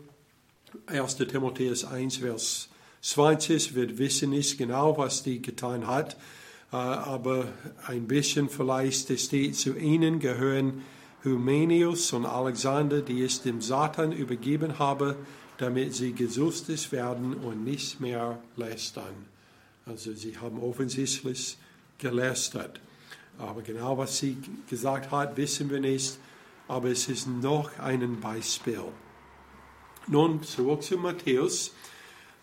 1. 0.88 1.16
Timotheus 1.18 1.86
1, 1.86 2.18
Vers 2.18 2.70
20, 3.02 3.76
wir 3.76 3.98
wissen 3.98 4.30
nicht 4.30 4.58
genau, 4.58 4.98
was 4.98 5.24
die 5.24 5.42
getan 5.42 5.88
hat, 5.88 6.16
äh, 6.72 6.76
aber 6.76 7.48
ein 7.88 8.08
bisschen 8.08 8.50
vielleicht 8.50 9.20
steht 9.20 9.56
zu 9.56 9.78
ihnen 9.78 10.20
gehören 10.20 10.84
Hymenius 11.24 12.14
und 12.14 12.26
Alexander, 12.26 13.02
die 13.02 13.22
es 13.22 13.42
dem 13.42 13.62
Satan 13.62 14.12
übergeben 14.12 14.80
habe, 14.80 15.18
damit 15.58 15.94
sie 15.94 16.14
gesustes 16.14 16.92
werden 16.92 17.36
und 17.36 17.64
nicht 17.64 18.00
mehr 18.00 18.40
lästern. 18.56 19.28
Also 19.86 20.14
sie 20.14 20.38
haben 20.38 20.60
offensichtlich 20.60 21.58
gelästert. 22.00 22.80
Aber 23.38 23.62
genau 23.62 23.98
was 23.98 24.18
sie 24.18 24.38
gesagt 24.70 25.12
hat, 25.12 25.38
wissen 25.38 25.70
wir 25.70 25.80
nicht. 25.80 26.18
Aber 26.68 26.90
es 26.90 27.08
ist 27.08 27.28
noch 27.28 27.78
ein 27.80 28.20
Beispiel. 28.20 28.84
Nun 30.08 30.44
zurück 30.44 30.84
zu 30.84 30.98
Matthäus, 30.98 31.72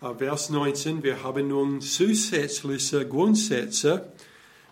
äh, 0.01 0.13
Vers 0.13 0.49
19. 0.49 1.03
Wir 1.03 1.23
haben 1.23 1.47
nun 1.47 1.81
zusätzliche 1.81 3.07
Grundsätze 3.07 4.11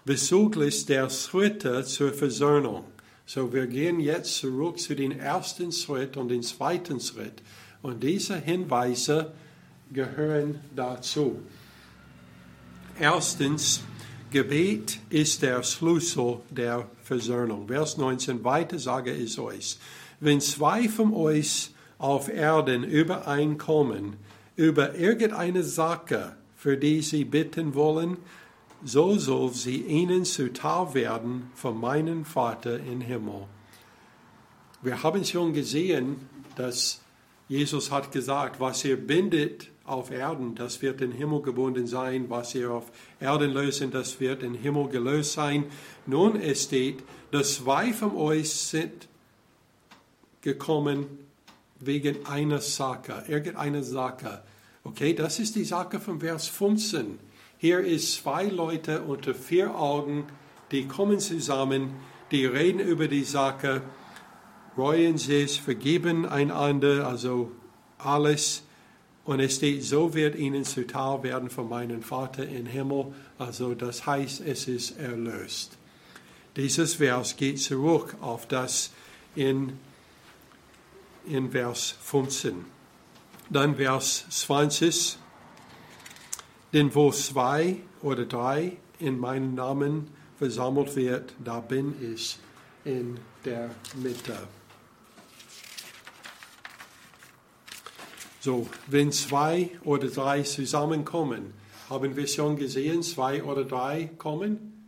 bezüglich 0.06 0.86
der 0.86 1.10
Schritte 1.10 1.84
zur 1.84 2.14
Versöhnung. 2.14 2.86
So, 3.26 3.52
wir 3.52 3.68
gehen 3.68 4.00
jetzt 4.00 4.38
zurück 4.38 4.80
zu 4.80 4.96
den 4.96 5.20
ersten 5.20 5.74
Schritt 5.74 6.16
und 6.16 6.30
den 6.30 6.44
zweiten 6.44 7.02
Schritt. 7.02 7.42
Und 7.82 8.02
diese 8.02 8.38
Hinweise 8.38 9.34
gehören 9.92 10.60
dazu. 10.74 11.40
Erstens, 13.00 13.82
Gebet 14.30 15.00
ist 15.10 15.42
der 15.42 15.64
Schlüssel 15.64 16.42
der 16.50 16.90
Versöhnung. 17.02 17.70
Vers 17.70 17.96
19, 17.96 18.44
weiter 18.44 18.78
sage 18.78 19.14
ich 19.14 19.40
euch, 19.40 19.78
wenn 20.20 20.42
zwei 20.42 20.90
von 20.90 21.14
euch 21.14 21.72
auf 21.98 22.28
Erden 22.28 22.84
übereinkommen 22.84 24.18
über 24.58 24.96
irgendeine 24.96 25.64
Sache, 25.64 26.36
für 26.58 26.76
die 26.76 27.02
sie 27.02 27.24
bitten 27.24 27.74
wollen, 27.74 28.18
so 28.84 29.18
soll 29.18 29.54
sie 29.54 29.84
ihnen 29.84 30.26
zuteil 30.26 30.94
werden 30.94 31.50
von 31.56 31.80
meinem 31.80 32.26
Vater 32.26 32.80
im 32.80 33.00
Himmel. 33.00 33.46
Wir 34.82 35.04
haben 35.04 35.24
schon 35.24 35.54
gesehen, 35.54 36.18
dass 36.58 37.00
Jesus 37.48 37.92
hat 37.92 38.12
gesagt, 38.12 38.60
was 38.60 38.84
ihr 38.84 38.98
bindet 38.98 39.70
auf 39.88 40.12
Erden, 40.12 40.54
das 40.54 40.82
wird 40.82 41.02
in 41.02 41.12
Himmel 41.12 41.42
gebunden 41.42 41.88
sein, 41.88 42.30
was 42.30 42.54
ihr 42.54 42.72
auf 42.72 42.92
Erden 43.20 43.52
lösen, 43.52 43.90
das 43.90 44.20
wird 44.20 44.44
in 44.44 44.54
Himmel 44.54 44.90
gelöst 44.90 45.34
sein. 45.34 45.66
Nun 46.06 46.40
es 46.40 46.66
steht, 46.66 47.04
dass 47.32 47.56
zwei 47.56 47.94
von 47.94 48.16
euch 48.16 48.52
sind 48.52 49.08
gekommen 50.42 51.08
wegen 51.80 52.26
einer 52.26 52.60
Sache, 52.60 53.24
irgendeiner 53.28 53.84
Sache. 53.84 54.44
Okay, 54.84 55.14
das 55.14 55.40
ist 55.40 55.56
die 55.56 55.66
Sache 55.66 56.00
von 56.00 56.20
Vers 56.20 56.48
15. 56.48 57.20
Hier 57.58 57.80
ist 57.80 58.16
zwei 58.16 58.46
Leute 58.46 59.02
unter 59.02 59.34
vier 59.34 59.76
Augen, 59.76 60.26
die 60.72 60.88
kommen 60.88 61.20
zusammen, 61.20 61.96
die 62.32 62.46
reden 62.46 62.80
über 62.80 63.08
die 63.08 63.24
Sache, 63.24 63.82
reuen 64.78 65.18
sich, 65.18 65.62
vergeben 65.62 66.26
einander, 66.26 67.08
also 67.08 67.52
alles. 67.98 68.67
Und 69.28 69.42
es 69.42 69.58
steht, 69.58 69.84
so 69.84 70.14
wird 70.14 70.38
ihnen 70.38 70.64
zuteil 70.64 71.22
werden 71.22 71.50
von 71.50 71.68
meinem 71.68 72.02
Vater 72.02 72.48
im 72.48 72.66
Himmel. 72.66 73.14
Also 73.38 73.76
das 73.76 74.06
heißt, 74.06 74.40
es 74.40 74.70
ist 74.70 74.98
erlöst. 74.98 75.78
Dieses 76.56 76.96
Vers 76.96 77.36
geht 77.36 77.60
zurück 77.60 78.16
auf 78.22 78.48
das 78.48 78.90
in, 79.36 79.78
in 81.26 81.52
Vers 81.52 81.96
15. 82.02 82.66
Dann 83.50 83.76
Vers 83.76 84.26
20. 84.30 85.18
Denn 86.72 86.96
wo 86.96 87.12
zwei 87.12 87.76
oder 88.02 88.26
drei 88.26 88.78
in 88.98 89.20
meinem 89.20 89.56
Namen 89.56 90.08
versammelt 90.38 90.96
wird, 90.96 91.34
da 91.44 91.60
bin 91.60 91.96
ich 92.14 92.40
in 92.86 93.20
der 93.44 93.72
Mitte. 94.02 94.38
So, 98.48 98.66
wenn 98.88 99.12
zwei 99.12 99.72
oder 99.84 100.08
drei 100.08 100.42
zusammenkommen, 100.42 101.54
haben 101.90 102.16
wir 102.16 102.28
schon 102.28 102.56
gesehen, 102.56 103.04
zwei 103.04 103.44
oder 103.44 103.66
drei 103.66 104.10
kommen? 104.18 104.88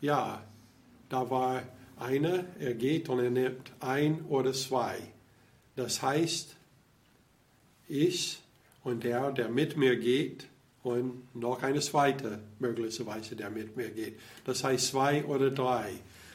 Ja, 0.00 0.42
da 1.10 1.28
war 1.28 1.64
einer, 1.98 2.46
er 2.58 2.72
geht 2.72 3.10
und 3.10 3.18
er 3.18 3.28
nimmt 3.28 3.72
ein 3.80 4.24
oder 4.30 4.54
zwei. 4.54 4.96
Das 5.76 6.00
heißt, 6.00 6.56
ich 7.88 8.38
und 8.84 9.04
der, 9.04 9.32
der 9.32 9.50
mit 9.50 9.76
mir 9.76 9.96
geht, 9.96 10.46
und 10.82 11.28
noch 11.34 11.62
eine 11.62 11.80
zweite 11.80 12.40
möglicherweise, 12.58 13.36
der 13.36 13.50
mit 13.50 13.76
mir 13.76 13.90
geht. 13.90 14.18
Das 14.46 14.64
heißt 14.64 14.86
zwei 14.86 15.26
oder 15.26 15.50
drei. 15.50 15.90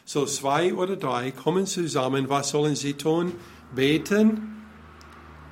So 0.05 0.27
zwei 0.27 0.71
oder 0.75 0.97
drei 0.97 1.31
kommen 1.31 1.65
zusammen. 1.65 2.29
Was 2.29 2.49
sollen 2.49 2.75
sie 2.75 2.93
tun? 2.93 3.31
Beten 3.73 4.58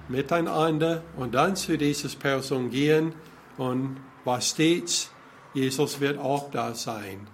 miteinander 0.10 1.04
und 1.18 1.36
dann 1.36 1.56
zu 1.56 1.78
dieser 1.78 2.10
Person 2.18 2.70
gehen 2.70 3.14
Und 3.58 3.98
was 4.24 4.50
steht, 4.50 5.10
Jesus 5.54 6.00
wird 6.00 6.20
auch 6.20 6.52
da 6.52 6.74
sein. 6.76 7.28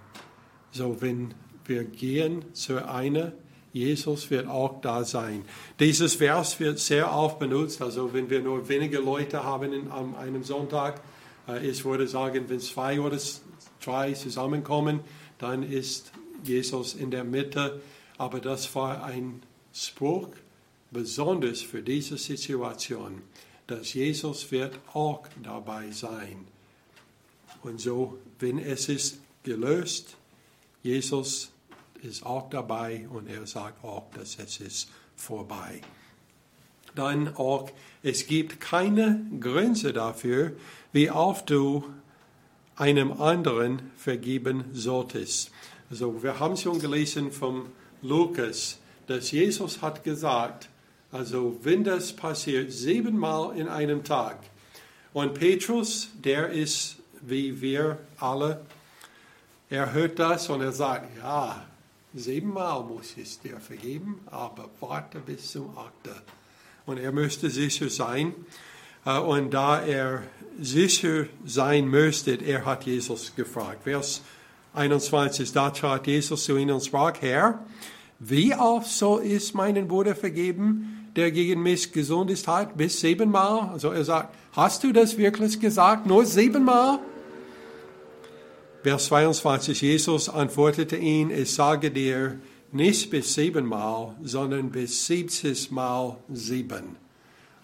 So, 0.72 1.00
wenn 1.00 1.34
wir 1.66 1.84
gehen 1.84 2.54
zu 2.54 2.88
einer, 2.88 3.32
Jesus 3.72 4.30
wird 4.30 4.48
auch 4.48 4.80
da 4.80 5.04
sein. 5.04 5.44
Dieses 5.80 6.14
Vers 6.14 6.58
wird 6.60 6.78
sehr 6.78 7.12
oft 7.12 7.38
benutzt. 7.38 7.82
Also, 7.82 8.12
wenn 8.14 8.30
wir 8.30 8.40
nur 8.40 8.68
wenige 8.68 8.98
Leute 8.98 9.44
haben 9.44 9.90
an 9.90 10.14
einem 10.14 10.44
Sonntag, 10.44 11.00
äh, 11.48 11.66
ich 11.66 11.84
würde 11.84 12.06
sagen, 12.06 12.44
wenn 12.48 12.60
zwei 12.60 13.00
oder 13.00 13.18
drei 13.84 14.12
zusammenkommen, 14.12 15.00
dann 15.38 15.62
ist 15.62 16.12
Jesus 16.44 16.94
in 16.94 17.10
der 17.10 17.24
Mitte. 17.24 17.80
Aber 18.16 18.40
das 18.40 18.72
war 18.74 19.04
ein 19.04 19.42
Spruch, 19.72 20.28
besonders 20.94 21.60
für 21.60 21.82
diese 21.82 22.16
Situation, 22.16 23.20
dass 23.66 23.92
Jesus 23.92 24.50
wird 24.50 24.78
auch 24.94 25.26
dabei 25.42 25.90
sein. 25.90 26.46
Und 27.62 27.80
so, 27.80 28.18
wenn 28.38 28.58
es 28.58 28.88
ist 28.88 29.18
gelöst, 29.42 30.16
Jesus 30.82 31.50
ist 32.02 32.24
auch 32.24 32.48
dabei 32.48 33.06
und 33.08 33.28
er 33.28 33.46
sagt 33.46 33.84
auch, 33.84 34.04
dass 34.14 34.38
es 34.38 34.60
ist 34.60 34.88
vorbei. 35.16 35.80
Dann 36.94 37.34
auch, 37.36 37.70
es 38.02 38.26
gibt 38.26 38.60
keine 38.60 39.26
Grenze 39.40 39.92
dafür, 39.92 40.52
wie 40.92 41.10
oft 41.10 41.50
du 41.50 41.84
einem 42.76 43.20
anderen 43.20 43.90
vergeben 43.96 44.64
solltest. 44.72 45.50
Also 45.90 46.22
wir 46.22 46.38
haben 46.38 46.56
schon 46.56 46.78
gelesen 46.78 47.32
vom 47.32 47.66
Lukas, 48.02 48.78
dass 49.06 49.30
Jesus 49.30 49.82
hat 49.82 50.04
gesagt, 50.04 50.68
also 51.14 51.56
wenn 51.62 51.84
das 51.84 52.12
passiert 52.12 52.72
siebenmal 52.72 53.56
in 53.56 53.68
einem 53.68 54.02
Tag 54.02 54.36
und 55.12 55.34
Petrus, 55.34 56.08
der 56.14 56.50
ist 56.50 56.96
wie 57.20 57.60
wir 57.60 57.98
alle, 58.18 58.66
er 59.70 59.92
hört 59.92 60.18
das 60.18 60.48
und 60.50 60.60
er 60.60 60.72
sagt, 60.72 61.16
ja, 61.18 61.64
siebenmal 62.14 62.82
muss 62.82 63.16
ich 63.16 63.38
dir 63.38 63.60
vergeben, 63.60 64.20
aber 64.26 64.68
warte 64.80 65.20
bis 65.20 65.52
zum 65.52 65.70
achten. 65.78 66.20
Und 66.84 66.98
er 66.98 67.12
müsste 67.12 67.48
sicher 67.48 67.88
sein. 67.88 68.34
Äh, 69.06 69.18
und 69.18 69.52
da 69.52 69.80
er 69.80 70.24
sicher 70.60 71.26
sein 71.46 71.86
müsste, 71.86 72.34
er 72.44 72.64
hat 72.64 72.86
Jesus 72.86 73.34
gefragt. 73.36 73.84
Vers 73.84 74.20
21, 74.74 75.52
da 75.52 75.70
trat 75.70 76.08
Jesus 76.08 76.44
zu 76.44 76.56
ihnen 76.56 76.72
und 76.72 76.84
sprach, 76.84 77.14
Herr, 77.20 77.64
wie 78.18 78.54
oft 78.54 78.90
soll 78.90 79.24
ich 79.24 79.54
meinen 79.54 79.88
Bruder 79.88 80.16
vergeben, 80.16 80.93
der 81.16 81.30
gegen 81.30 81.62
mich 81.62 81.92
gesund 81.92 82.30
ist, 82.30 82.48
hat? 82.48 82.76
Bis 82.76 83.00
siebenmal? 83.00 83.70
Also 83.72 83.90
er 83.90 84.04
sagt, 84.04 84.34
hast 84.52 84.82
du 84.84 84.92
das 84.92 85.16
wirklich 85.16 85.60
gesagt? 85.60 86.06
Nur 86.06 86.26
siebenmal? 86.26 86.98
Vers 88.82 89.06
22, 89.06 89.80
Jesus 89.80 90.28
antwortete 90.28 90.96
ihn, 90.96 91.30
ich 91.30 91.54
sage 91.54 91.90
dir, 91.90 92.38
nicht 92.70 93.08
bis 93.10 93.34
siebenmal, 93.34 94.14
sondern 94.22 94.70
bis 94.70 95.06
siebzigmal 95.06 96.16
sieben. 96.28 96.96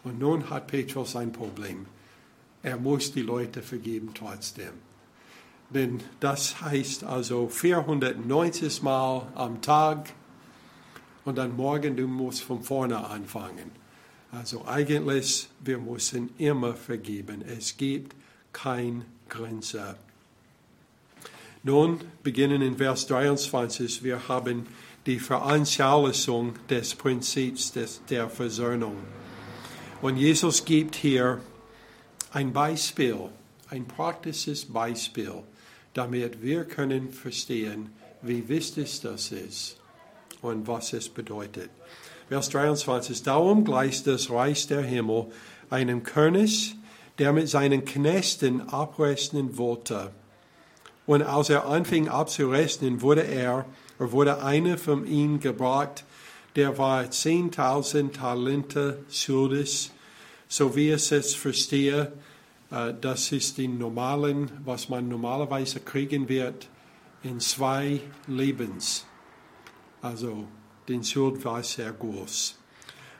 Und 0.05 0.19
nun 0.19 0.49
hat 0.49 0.69
Petrus 0.69 1.17
ein 1.17 1.33
Problem. 1.33 1.87
Er 2.63 2.77
muss 2.77 3.13
die 3.13 3.23
Leute 3.23 3.61
vergeben 3.61 4.13
trotzdem. 4.15 4.73
Denn 5.71 6.01
das 6.21 6.61
heißt 6.61 7.05
also 7.05 7.49
490 7.49 8.83
Mal 8.83 9.27
am 9.35 9.61
Tag 9.61 10.11
und 11.31 11.37
dann 11.37 11.55
morgen 11.57 11.95
du 11.97 12.09
musst 12.09 12.43
von 12.43 12.61
vorne 12.61 12.99
anfangen. 13.09 13.71
Also 14.33 14.67
eigentlich, 14.67 15.49
wir 15.61 15.79
müssen 15.79 16.31
immer 16.39 16.75
vergeben. 16.75 17.45
Es 17.47 17.77
gibt 17.77 18.17
keine 18.53 19.05
Grenze. 19.29 19.95
Nun 21.63 22.01
beginnen 22.25 22.63
in 22.63 22.77
Vers 22.79 23.07
23, 23.07 24.03
wir 24.03 24.27
haben 24.27 24.67
die 25.07 25.21
Veranschaulichung 25.21 26.55
des 26.69 26.97
Prinzips 26.97 27.71
des, 27.71 28.01
der 28.11 28.29
Versöhnung. 28.29 28.97
Und 30.03 30.17
Jesus 30.17 30.65
gibt 30.65 30.97
hier 30.97 31.41
ein 32.33 32.53
Beispiel, 32.53 33.31
ein 33.69 33.87
praktisches 33.87 34.65
Beispiel, 34.65 35.45
damit 35.95 36.43
wir 36.43 36.65
können 36.65 37.13
verstehen, 37.13 37.93
wie 38.21 38.49
wichtig 38.49 39.01
das 39.03 39.31
ist 39.31 39.80
und 40.43 40.67
was 40.67 40.93
es 40.93 41.09
bedeutet. 41.09 41.71
Vers 42.29 42.49
23, 42.51 43.23
darum 43.23 43.65
gleicht 43.65 44.07
das 44.07 44.31
Reich 44.31 44.67
der 44.67 44.83
Himmel 44.83 45.27
einem 45.69 46.03
König, 46.03 46.77
der 47.19 47.33
mit 47.33 47.49
seinen 47.49 47.85
Knechten 47.85 48.61
abrechnen 48.69 49.59
wollte. 49.59 50.13
Und 51.07 51.23
als 51.23 51.51
er 51.51 51.67
anfing 51.67 52.09
abzurechnen, 52.09 53.03
wurde 53.03 53.23
er, 53.23 53.67
er 53.99 54.13
wurde 54.13 54.43
einer 54.43 54.79
von 54.79 55.07
ihnen 55.07 55.41
gebracht, 55.41 56.05
der 56.57 56.79
war 56.79 57.03
10.000 57.03 58.13
Talente 58.13 59.05
schuldig, 59.11 59.91
so 60.49 60.75
wie 60.75 60.91
es 60.91 61.09
verstehe. 61.35 62.13
Äh, 62.71 62.95
das 63.01 63.33
ist 63.33 63.59
die 63.59 63.69
normalen, 63.69 64.51
was 64.65 64.89
man 64.89 65.09
normalerweise 65.09 65.81
kriegen 65.81 66.29
wird 66.29 66.69
in 67.23 67.41
zwei 67.41 68.01
Lebens. 68.27 69.05
Also, 70.03 70.47
den 70.89 71.05
Schuld 71.05 71.45
war 71.45 71.63
sehr 71.63 71.93
groß. 71.93 72.57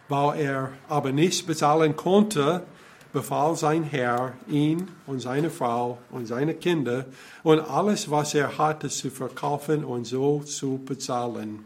Weil 0.09 0.41
er 0.41 0.73
aber 0.89 1.13
nicht 1.13 1.47
bezahlen 1.47 1.95
konnte, 1.95 2.65
befahl 3.13 3.57
sein 3.57 3.85
Herr, 3.85 4.35
ihn 4.49 4.89
und 5.07 5.21
seine 5.21 5.51
Frau 5.51 5.99
und 6.11 6.27
seine 6.27 6.55
Kinder 6.55 7.07
und 7.43 7.61
alles, 7.61 8.11
was 8.11 8.35
er 8.35 8.57
hatte, 8.57 8.89
zu 8.89 9.11
verkaufen 9.11 9.85
und 9.85 10.05
so 10.05 10.41
zu 10.41 10.81
bezahlen. 10.85 11.65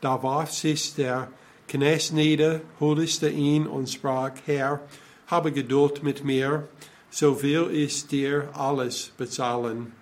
Da 0.00 0.22
warf 0.22 0.52
sich 0.52 0.94
der 0.94 1.28
Knecht 1.68 2.12
nieder, 2.12 2.60
huldigte 2.80 3.28
ihn 3.28 3.66
und 3.66 3.88
sprach, 3.88 4.32
Herr, 4.44 4.80
habe 5.26 5.52
Geduld 5.52 6.02
mit 6.02 6.24
mir, 6.24 6.68
so 7.10 7.42
will 7.42 7.70
ich 7.72 8.06
dir 8.06 8.48
alles 8.52 9.12
bezahlen. 9.16 9.92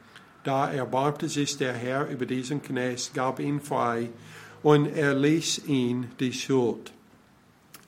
Da 0.44 0.70
erbarmte 0.70 1.28
sich 1.28 1.56
der 1.56 1.72
Herr 1.72 2.08
über 2.08 2.26
diesen 2.26 2.62
Knecht, 2.62 3.14
gab 3.14 3.38
ihn 3.38 3.60
frei 3.60 4.10
und 4.62 4.86
er 4.86 5.14
ließ 5.14 5.66
ihn 5.66 6.10
die 6.18 6.32
Schuld. 6.32 6.92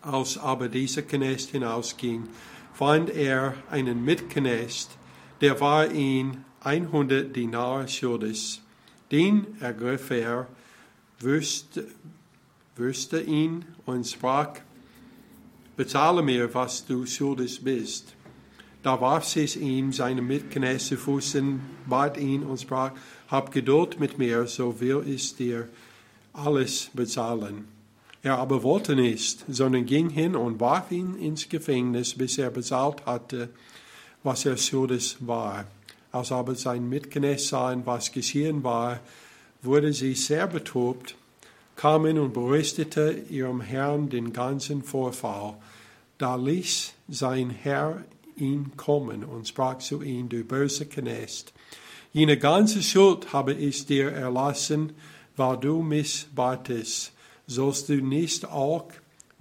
Als 0.03 0.39
aber 0.39 0.69
dieser 0.69 1.03
Knecht 1.03 1.51
hinausging, 1.51 2.29
fand 2.75 3.11
er 3.11 3.55
einen 3.71 4.05
Mitknecht, 4.05 4.89
der 5.41 5.61
war 5.61 5.91
ihn 5.91 6.45
100 6.61 7.35
Dinar 7.35 7.89
schuldig. 7.89 8.61
Den 9.11 9.47
ergriff 9.61 10.11
er, 10.11 10.47
wüsste, 11.21 11.87
wüsste 12.77 13.21
ihn 13.21 13.65
und 13.85 14.07
sprach, 14.07 14.61
bezahle 15.77 16.23
mir, 16.23 16.53
was 16.55 16.85
du 16.87 17.07
schuldig 17.07 17.63
bist. 17.63 18.14
Da 18.85 19.01
warf 19.01 19.25
sich 19.25 19.59
ihm 19.59 19.95
seine 19.95 20.21
Mitknecht 20.21 20.85
zu 20.85 20.99
Füßen, 20.99 21.59
bat 21.87 22.19
ihn 22.19 22.43
und 22.43 22.61
sprach, 22.61 22.93
hab 23.29 23.51
Geduld 23.51 23.99
mit 23.99 24.19
mir, 24.19 24.47
so 24.47 24.79
will 24.79 25.03
ich 25.07 25.35
dir 25.37 25.71
alles 26.35 26.91
bezahlen. 26.93 27.67
Er 28.23 28.37
aber 28.37 28.63
wollte 28.63 28.95
nicht, 28.95 29.43
sondern 29.49 29.87
ging 29.87 30.11
hin 30.11 30.37
und 30.37 30.61
warf 30.61 30.91
ihn 30.91 31.15
ins 31.15 31.49
Gefängnis, 31.49 32.15
bis 32.15 32.37
er 32.37 32.51
bezahlt 32.51 33.07
hatte, 33.07 33.49
was 34.23 34.45
er 34.45 34.59
schuldig 34.59 35.17
war. 35.21 35.65
Als 36.13 36.31
aber 36.31 36.55
sein 36.55 36.87
Mitknecht 36.87 37.47
sahen, 37.47 37.87
was 37.87 38.13
geschehen 38.13 38.65
war, 38.65 39.01
wurde 39.63 39.95
sie 39.95 40.13
sehr 40.13 40.47
betrübt, 40.47 41.17
kamen 41.75 42.19
und 42.19 42.35
berichtete 42.35 43.13
ihrem 43.31 43.63
Herrn 43.63 44.11
den 44.11 44.35
ganzen 44.35 44.83
Vorfall. 44.83 45.55
Da 46.19 46.37
ließ 46.37 46.93
sein 47.09 47.49
Herr 47.49 48.05
ihn 48.37 48.77
kommen 48.77 49.25
und 49.25 49.49
sprach 49.49 49.79
zu 49.79 50.03
ihm, 50.03 50.29
du 50.29 50.45
böse 50.45 50.87
Knecht, 50.87 51.53
jene 52.13 52.39
ganze 52.39 52.83
Schuld 52.83 53.33
habe 53.33 53.55
ich 53.55 53.87
dir 53.87 54.11
erlassen, 54.11 54.93
weil 55.37 55.57
du 55.57 55.83
mich 55.83 56.27
batest 56.35 57.15
sollst 57.47 57.89
du 57.89 58.03
nicht 58.03 58.47
auch 58.51 58.89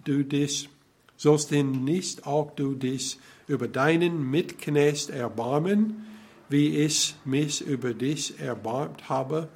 du 0.03 0.23
dich, 0.23 0.69
sollst 1.17 1.51
denn 1.51 1.83
nicht 1.83 2.27
auch 2.27 2.51
du 2.51 2.75
dich 2.75 3.17
über 3.47 3.67
deinen 3.67 4.29
Mitknecht 4.29 5.09
erbarmen, 5.09 6.05
wie 6.49 6.77
ich 6.77 7.15
mich 7.25 7.65
über 7.65 7.93
dich 7.93 8.39
erbarmt 8.39 9.09
habe? 9.09 9.49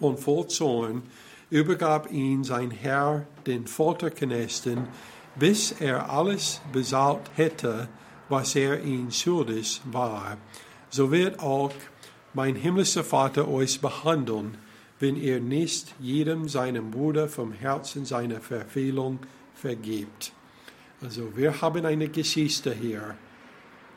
Und 0.00 0.20
voll 0.20 0.48
Zorn 0.48 1.02
übergab 1.50 2.10
ihn 2.12 2.44
sein 2.44 2.70
Herr 2.70 3.26
den 3.46 3.66
Folterknechten, 3.66 4.88
bis 5.36 5.72
er 5.72 6.10
alles 6.10 6.60
bezahlt 6.72 7.30
hätte, 7.34 7.88
was 8.32 8.56
er 8.56 8.82
ihn 8.82 9.12
schuldig 9.12 9.82
war. 9.84 10.38
So 10.88 11.12
wird 11.12 11.38
auch 11.40 11.74
mein 12.32 12.56
himmlischer 12.56 13.04
Vater 13.04 13.46
euch 13.46 13.82
behandeln, 13.82 14.56
wenn 14.98 15.16
ihr 15.16 15.38
nicht 15.38 15.94
jedem 16.00 16.48
seinem 16.48 16.90
Bruder 16.90 17.28
vom 17.28 17.52
Herzen 17.52 18.06
seiner 18.06 18.40
Verfehlung 18.40 19.18
vergibt. 19.54 20.32
Also 21.02 21.36
wir 21.36 21.60
haben 21.60 21.84
eine 21.84 22.08
Geschichte 22.08 22.72
hier. 22.72 23.16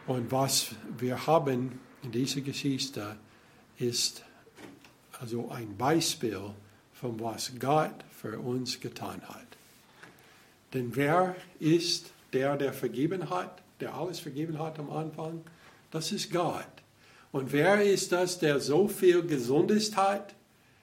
Und 0.05 0.33
was 0.33 0.75
wir 0.97 1.27
haben 1.27 1.79
in 2.03 2.11
dieser 2.11 2.41
Geschichte 2.41 3.15
ist 3.77 4.21
also 5.21 5.49
ein 5.49 5.77
Beispiel 5.77 6.41
von 6.93 7.17
was 7.21 7.53
Gott 7.57 8.03
für 8.11 8.37
uns 8.37 8.81
getan 8.81 9.21
hat. 9.29 9.47
Denn 10.73 10.93
wer 10.93 11.37
ist 11.61 12.11
der, 12.33 12.57
der 12.57 12.73
vergeben 12.73 13.29
hat, 13.29 13.61
der 13.79 13.93
alles 13.93 14.19
vergeben 14.19 14.59
hat 14.59 14.79
am 14.79 14.89
Anfang? 14.89 15.41
Das 15.91 16.11
ist 16.11 16.31
Gott. 16.31 16.65
Und 17.31 17.51
wer 17.51 17.81
ist 17.81 18.11
das, 18.11 18.39
der 18.39 18.59
so 18.59 18.87
viel 18.87 19.21
Gesundes 19.23 19.95
hat, 19.95 20.35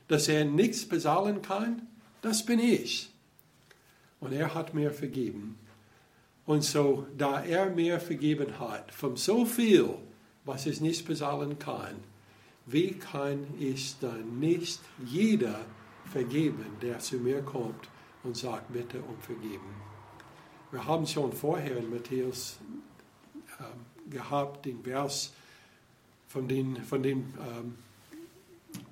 dass 0.09 0.28
er 0.28 0.45
nichts 0.45 0.86
bezahlen 0.86 1.40
kann? 1.40 1.82
Das 2.20 2.45
bin 2.45 2.59
ich. 2.59 3.11
Und 4.20 4.32
er 4.32 4.55
hat 4.55 4.74
mir 4.74 4.90
vergeben. 4.90 5.59
Und 6.45 6.62
so, 6.62 7.07
da 7.16 7.43
er 7.43 7.70
mir 7.70 8.01
vergeben 8.01 8.59
hat, 8.59 8.93
von 8.93 9.16
so 9.16 9.45
viel, 9.45 9.95
was 10.45 10.66
es 10.66 10.80
nicht 10.80 11.07
bezahlen 11.07 11.59
kann, 11.59 11.97
wie 12.66 12.93
kann 12.93 13.47
ich 13.59 13.99
dann 14.01 14.38
nicht 14.38 14.80
jeder 15.05 15.61
vergeben, 16.05 16.66
der 16.80 16.99
zu 16.99 17.16
mir 17.16 17.43
kommt 17.43 17.88
und 18.22 18.36
sagt, 18.36 18.72
bitte 18.72 18.99
um 18.99 19.18
vergeben? 19.20 19.74
Wir 20.70 20.86
haben 20.86 21.07
schon 21.07 21.32
vorher 21.32 21.76
in 21.76 21.90
Matthäus 21.90 22.59
gehabt, 24.12 24.66
den 24.66 24.82
Vers 24.82 25.32
von 26.28 26.46
dem, 26.48 26.76
von 26.76 27.02
dem, 27.02 27.34
ähm, 27.38 27.74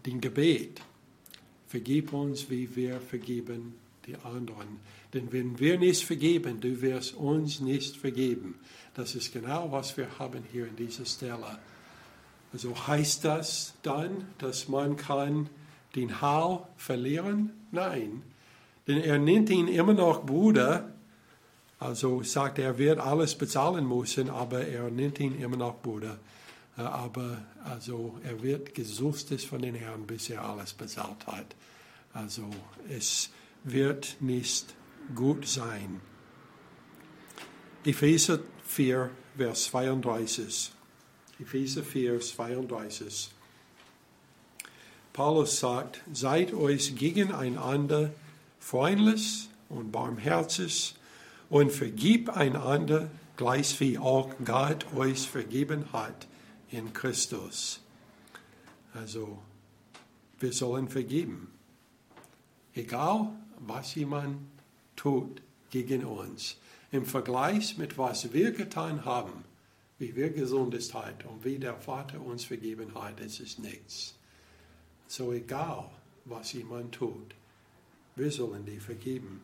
dem 0.04 0.20
Gebet. 0.20 0.80
Vergib 1.68 2.12
uns, 2.12 2.50
wie 2.50 2.74
wir 2.74 3.00
vergeben 3.00 3.74
die 4.06 4.16
anderen. 4.16 4.80
Denn 5.14 5.32
wenn 5.32 5.58
wir 5.58 5.78
nicht 5.78 6.02
vergeben, 6.04 6.60
du 6.60 6.80
wirst 6.80 7.14
uns 7.14 7.60
nicht 7.60 7.96
vergeben. 7.96 8.56
Das 8.94 9.14
ist 9.14 9.32
genau, 9.32 9.70
was 9.70 9.96
wir 9.96 10.18
haben 10.18 10.42
hier 10.50 10.66
in 10.66 10.76
dieser 10.76 11.04
Stelle. 11.04 11.58
Also 12.52 12.74
heißt 12.86 13.24
das 13.24 13.74
dann, 13.82 14.26
dass 14.38 14.68
man 14.68 14.96
kann 14.96 15.48
den 15.94 16.20
Hall 16.20 16.66
verlieren? 16.76 17.50
Nein, 17.70 18.22
denn 18.86 18.98
er 18.98 19.18
nennt 19.18 19.50
ihn 19.50 19.68
immer 19.68 19.94
noch 19.94 20.24
Bruder. 20.24 20.92
Also 21.80 22.22
sagt 22.22 22.58
er, 22.58 22.76
wird 22.76 22.98
alles 22.98 23.34
bezahlen 23.34 23.88
müssen, 23.88 24.28
aber 24.28 24.66
er 24.66 24.90
nennt 24.90 25.18
ihn 25.18 25.40
immer 25.40 25.56
noch 25.56 25.80
Bruder. 25.80 26.18
Äh, 26.76 26.82
aber 26.82 27.38
also 27.64 28.18
er 28.22 28.42
wird 28.42 28.74
gesucht 28.74 29.40
von 29.40 29.62
den 29.62 29.74
Herrn, 29.74 30.06
bis 30.06 30.28
er 30.28 30.44
alles 30.44 30.74
bezahlt 30.74 31.26
hat. 31.26 31.56
Also 32.12 32.50
es 32.88 33.30
wird 33.64 34.16
nicht 34.20 34.74
gut 35.14 35.48
sein. 35.48 36.02
Epheser 37.84 38.40
4, 38.66 39.10
Vers 39.38 39.64
32. 39.64 40.72
Epheser 41.40 41.82
4, 41.82 42.20
32. 42.20 43.30
Paulus 45.14 45.58
sagt, 45.60 46.02
seid 46.12 46.52
euch 46.52 46.94
gegeneinander 46.94 48.12
freundlich 48.58 49.48
und 49.70 49.90
barmherzig 49.90 50.94
und 51.50 51.72
vergib 51.72 52.30
einander, 52.30 53.10
gleich 53.36 53.78
wie 53.80 53.98
auch 53.98 54.30
Gott 54.44 54.86
euch 54.94 55.28
vergeben 55.28 55.92
hat 55.92 56.26
in 56.70 56.92
Christus. 56.92 57.80
Also, 58.94 59.38
wir 60.38 60.52
sollen 60.52 60.88
vergeben. 60.88 61.52
Egal, 62.74 63.28
was 63.58 63.94
jemand 63.94 64.38
tut 64.96 65.42
gegen 65.70 66.04
uns. 66.04 66.56
Im 66.92 67.04
Vergleich 67.04 67.76
mit 67.78 67.98
was 67.98 68.32
wir 68.32 68.52
getan 68.52 69.04
haben, 69.04 69.44
wie 69.98 70.16
wir 70.16 70.30
gesundet 70.30 70.92
haben 70.94 71.28
und 71.28 71.44
wie 71.44 71.58
der 71.58 71.76
Vater 71.76 72.20
uns 72.20 72.44
vergeben 72.44 72.94
hat, 72.94 73.20
ist 73.20 73.40
es 73.40 73.58
nichts. 73.58 74.14
So 75.06 75.32
egal, 75.32 75.90
was 76.24 76.52
jemand 76.52 76.94
tut, 76.94 77.34
wir 78.16 78.30
sollen 78.30 78.64
die 78.64 78.80
vergeben. 78.80 79.42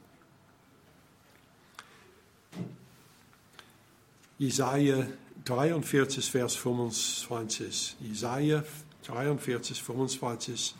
Jesaja 4.38 5.06
43, 5.44 6.30
Vers 6.30 6.56
25. 6.56 7.96
Jesaja 8.00 8.64
43, 9.06 9.82
25. 9.82 10.74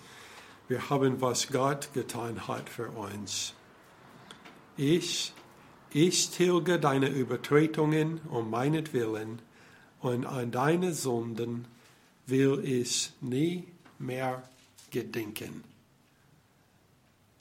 Wir 0.69 0.91
haben, 0.91 1.21
was 1.21 1.49
Gott 1.49 1.93
getan 1.95 2.49
hat 2.49 2.69
für 2.69 2.89
uns. 2.91 3.55
Ich, 4.77 5.33
ich 5.93 6.31
tilge 6.31 6.79
deine 6.79 7.09
Übertretungen 7.09 8.21
um 8.29 8.51
meinetwillen 8.51 9.41
und 10.01 10.27
an 10.27 10.51
deine 10.51 10.93
Sünden 10.93 11.67
will 12.27 12.61
ich 12.65 13.13
nie 13.21 13.65
mehr 13.99 14.43
gedenken. 14.91 15.65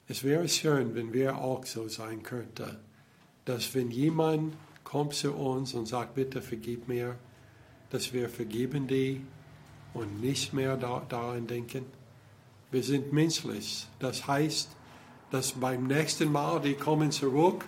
Es 0.08 0.22
wäre 0.22 0.48
schön, 0.48 0.94
wenn 0.94 1.12
wir 1.12 1.38
auch 1.38 1.66
so 1.66 1.88
sein 1.88 2.22
könnten, 2.22 2.76
dass 3.46 3.74
wenn 3.74 3.90
jemand 3.90 4.54
kommt 4.84 5.14
zu 5.14 5.32
uns 5.32 5.72
und 5.72 5.86
sagt, 5.86 6.14
bitte 6.14 6.42
vergib 6.42 6.86
mir, 6.86 7.16
dass 7.90 8.12
wir 8.12 8.28
vergeben 8.28 8.86
die 8.86 9.24
und 9.94 10.20
nicht 10.20 10.52
mehr 10.52 10.76
daran 10.76 11.46
denken. 11.46 11.86
Wir 12.70 12.82
sind 12.82 13.12
menschlich. 13.12 13.86
Das 13.98 14.26
heißt, 14.26 14.68
dass 15.30 15.52
beim 15.52 15.86
nächsten 15.86 16.30
Mal 16.30 16.60
die 16.60 16.74
kommen 16.74 17.10
zurück 17.10 17.64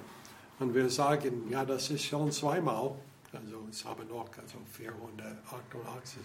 und 0.59 0.75
wir 0.75 0.91
sagen, 0.91 1.49
ja, 1.51 1.65
das 1.65 1.91
ist 1.91 2.05
schon 2.05 2.31
zweimal. 2.33 2.93
Also 3.33 3.67
es 3.71 3.85
haben 3.85 4.09
noch 4.09 4.29
also 4.37 4.59
488. 4.73 6.21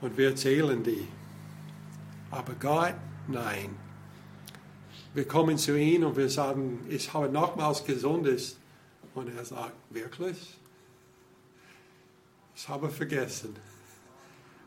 Und 0.00 0.16
wir 0.16 0.34
zählen 0.34 0.82
die. 0.82 1.06
Aber 2.30 2.54
Gott, 2.54 2.94
nein. 3.26 3.87
Wir 5.18 5.26
kommen 5.26 5.58
zu 5.58 5.76
ihm 5.76 6.04
und 6.04 6.16
wir 6.16 6.28
sagen, 6.28 6.86
ich 6.88 7.12
habe 7.12 7.28
nochmals 7.28 7.84
gesundes. 7.84 8.56
Und 9.16 9.36
er 9.36 9.44
sagt, 9.44 9.74
wirklich? 9.90 10.56
Ich 12.54 12.68
habe 12.68 12.88
vergessen. 12.88 13.56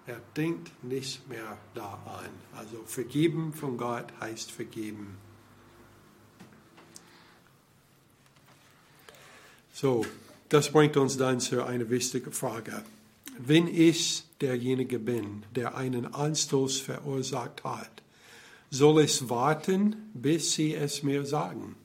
Er 0.05 0.19
denkt 0.35 0.83
nicht 0.83 1.25
mehr 1.29 1.57
daran. 1.73 2.31
Also 2.53 2.83
vergeben 2.85 3.53
von 3.53 3.77
Gott 3.77 4.07
heißt 4.19 4.51
vergeben. 4.51 5.15
So, 9.71 10.05
das 10.49 10.69
bringt 10.69 10.97
uns 10.97 11.15
dann 11.15 11.39
zu 11.39 11.63
einer 11.63 11.89
wichtigen 11.89 12.33
Frage. 12.33 12.83
Wenn 13.37 13.69
ich 13.69 14.25
derjenige 14.41 14.99
bin, 14.99 15.43
der 15.55 15.75
einen 15.75 16.13
Anstoß 16.13 16.81
verursacht 16.81 17.63
hat, 17.63 18.00
soll 18.71 19.03
ich 19.03 19.29
warten, 19.29 20.09
bis 20.13 20.53
sie 20.53 20.73
es 20.73 21.03
mir 21.03 21.25
sagen? 21.25 21.75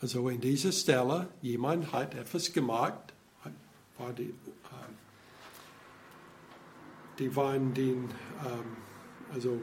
Also 0.00 0.28
in 0.28 0.40
dieser 0.40 0.70
Stelle, 0.70 1.28
jemand 1.42 1.92
hat 1.92 2.14
etwas 2.14 2.52
gemacht, 2.52 3.12
war 3.98 4.12
die 4.12 4.32
die 7.20 7.36
waren 7.36 7.72
den, 7.74 8.08
ähm, 8.44 8.76
also 9.32 9.60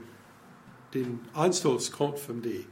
den 0.94 1.20
Anstoß 1.34 1.92
kommt 1.92 2.20
von 2.20 2.42
dir. 2.42 2.64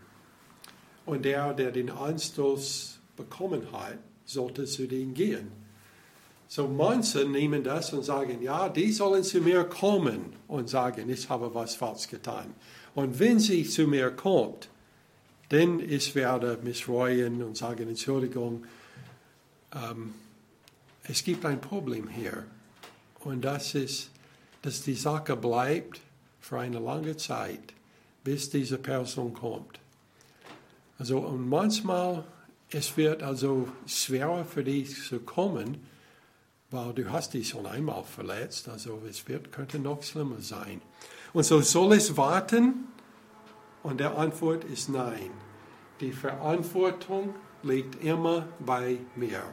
Und 1.06 1.26
der, 1.26 1.54
der 1.54 1.72
den 1.72 1.90
Anstoß 1.90 3.00
bekommen 3.18 3.72
hat, 3.72 3.98
sollte 4.24 4.66
zu 4.66 4.88
denen 4.88 5.14
gehen. 5.14 5.52
So 6.48 6.68
manche 6.68 7.26
nehmen 7.26 7.64
das 7.64 7.92
und 7.94 8.04
sagen, 8.04 8.42
ja, 8.42 8.70
die 8.70 8.92
sollen 8.92 9.24
zu 9.24 9.42
mir 9.42 9.64
kommen 9.64 10.34
und 10.48 10.70
sagen, 10.70 11.10
ich 11.10 11.28
habe 11.28 11.54
was 11.54 11.76
falsch 11.76 12.08
getan. 12.08 12.54
Und 12.96 13.20
wenn 13.20 13.40
sie 13.40 13.64
zu 13.66 13.88
mir 13.88 14.10
kommt, 14.12 14.70
dann 15.50 15.80
ich 15.80 16.16
werde 16.16 16.58
mich 16.64 16.86
freuen 16.86 17.44
und 17.44 17.56
sagen, 17.56 17.88
Entschuldigung, 17.88 18.66
ähm, 19.74 20.16
es 21.04 21.24
gibt 21.24 21.46
ein 21.46 21.62
Problem 21.62 22.08
hier. 22.08 22.46
Und 23.20 23.42
das 23.42 23.76
ist, 23.76 24.10
dass 24.62 24.82
die 24.82 24.96
Sache 24.96 25.36
bleibt 25.36 26.00
für 26.40 26.60
eine 26.60 26.80
lange 26.80 27.18
Zeit, 27.18 27.74
bis 28.24 28.50
diese 28.50 28.78
Person 28.78 29.34
kommt. 29.34 29.80
Also, 30.98 31.20
und 31.20 31.48
manchmal, 31.48 32.24
es 32.72 32.96
wird 32.98 33.22
also 33.22 33.68
schwerer 33.86 34.46
für 34.46 34.64
dich 34.64 35.04
zu 35.04 35.20
kommen, 35.20 35.86
weil 36.72 36.94
du 36.94 37.12
hast 37.12 37.34
dich 37.34 37.50
schon 37.50 37.66
einmal 37.66 38.04
verletzt, 38.04 38.68
also 38.70 39.02
es 39.10 39.28
wird, 39.28 39.52
könnte 39.52 39.80
noch 39.80 40.04
schlimmer 40.04 40.40
sein. 40.40 40.82
Und 41.34 41.44
so 41.44 41.62
soll 41.62 41.94
es 41.94 42.18
warten? 42.18 42.88
Und 43.84 44.00
der 44.00 44.18
Antwort 44.18 44.64
ist 44.64 44.90
nein. 44.90 45.32
Die 46.02 46.12
Verantwortung 46.12 47.36
liegt 47.64 48.04
immer 48.04 48.48
bei 48.60 48.98
mir. 49.16 49.44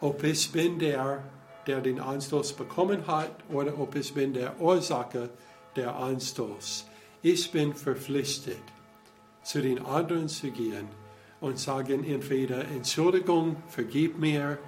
Ob 0.00 0.24
ich 0.24 0.50
bin 0.50 0.78
der 0.78 1.22
der 1.66 1.80
den 1.80 2.00
Anstoß 2.00 2.54
bekommen 2.54 3.06
hat, 3.06 3.32
oder 3.48 3.78
ob 3.78 3.94
ich 3.94 4.14
bin 4.14 4.32
der 4.32 4.60
Ursache 4.60 5.30
der 5.76 5.94
Anstoß. 5.94 6.86
Ich 7.22 7.52
bin 7.52 7.74
verpflichtet, 7.74 8.62
zu 9.42 9.60
den 9.60 9.84
anderen 9.84 10.28
zu 10.28 10.50
gehen 10.50 10.88
und 11.40 11.58
sagen 11.58 12.04
entweder 12.04 12.64
Entschuldigung, 12.64 13.56
vergib 13.68 14.18
mir, 14.18 14.58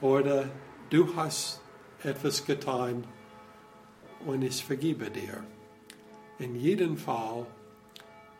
oder 0.00 0.46
du 0.94 1.08
hast 1.16 1.60
etwas 2.04 2.46
getan 2.46 3.02
und 4.26 4.42
ich 4.42 4.64
vergebe 4.64 5.10
dir. 5.10 5.42
In 6.38 6.54
jedem 6.54 6.96
Fall, 6.96 7.46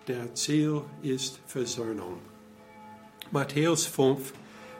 der 0.07 0.33
Ziel 0.35 0.83
ist 1.03 1.41
Versöhnung. 1.47 2.21
Matthäus 3.33 3.87
5, 3.87 4.33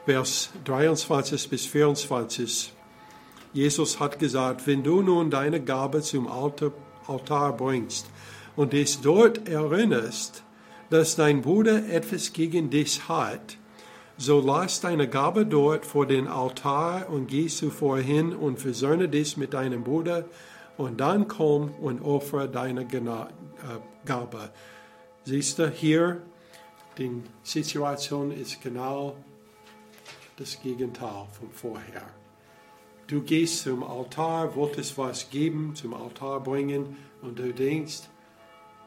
Vers 0.05 0.51
23 0.65 1.49
bis 1.51 1.67
24. 1.67 2.73
Jesus 3.53 3.99
hat 3.99 4.21
gesagt, 4.21 4.69
wenn 4.69 4.85
du 4.85 5.03
nun 5.03 5.31
deine 5.31 5.61
Gabe 5.61 6.01
zum 6.03 6.29
Altar 6.29 7.57
bringst 7.57 8.07
und 8.55 8.73
dich 8.73 9.01
dort 9.01 9.49
erinnerst, 9.49 10.45
dass 10.91 11.17
dein 11.17 11.43
Bruder 11.43 11.89
etwas 11.89 12.33
gegen 12.33 12.71
dich 12.71 13.09
hat, 13.09 13.57
so 14.17 14.41
lass 14.41 14.81
deine 14.81 15.09
Gabe 15.09 15.45
dort 15.45 15.85
vor 15.85 16.07
den 16.07 16.29
Altar 16.29 17.09
und 17.11 17.27
geh 17.27 17.49
zuvor 17.49 17.99
hin 17.99 18.35
und 18.35 18.61
versöhne 18.61 19.09
dich 19.09 19.37
mit 19.37 19.55
deinem 19.55 19.83
Bruder 19.83 20.25
und 20.77 21.01
dann 21.01 21.29
komm 21.29 21.75
und 21.81 22.03
opfere 22.03 22.49
deine 22.49 22.83
äh, 22.83 23.27
Gabe. 24.05 24.51
Siehst 25.25 25.59
du 25.59 25.69
hier, 25.69 26.23
die 26.99 27.23
Situation 27.43 28.31
ist 28.31 28.61
genau 28.63 29.17
das 30.37 30.61
Gegenteil 30.61 31.27
von 31.33 31.51
vorher. 31.53 32.03
Du 33.07 33.21
gehst 33.23 33.63
zum 33.63 33.83
Altar, 33.83 34.55
wolltest 34.55 34.97
was 34.97 35.29
geben, 35.29 35.75
zum 35.75 35.93
Altar 35.93 36.41
bringen 36.41 36.97
und 37.21 37.39
du 37.39 37.53
denkst, 37.53 38.03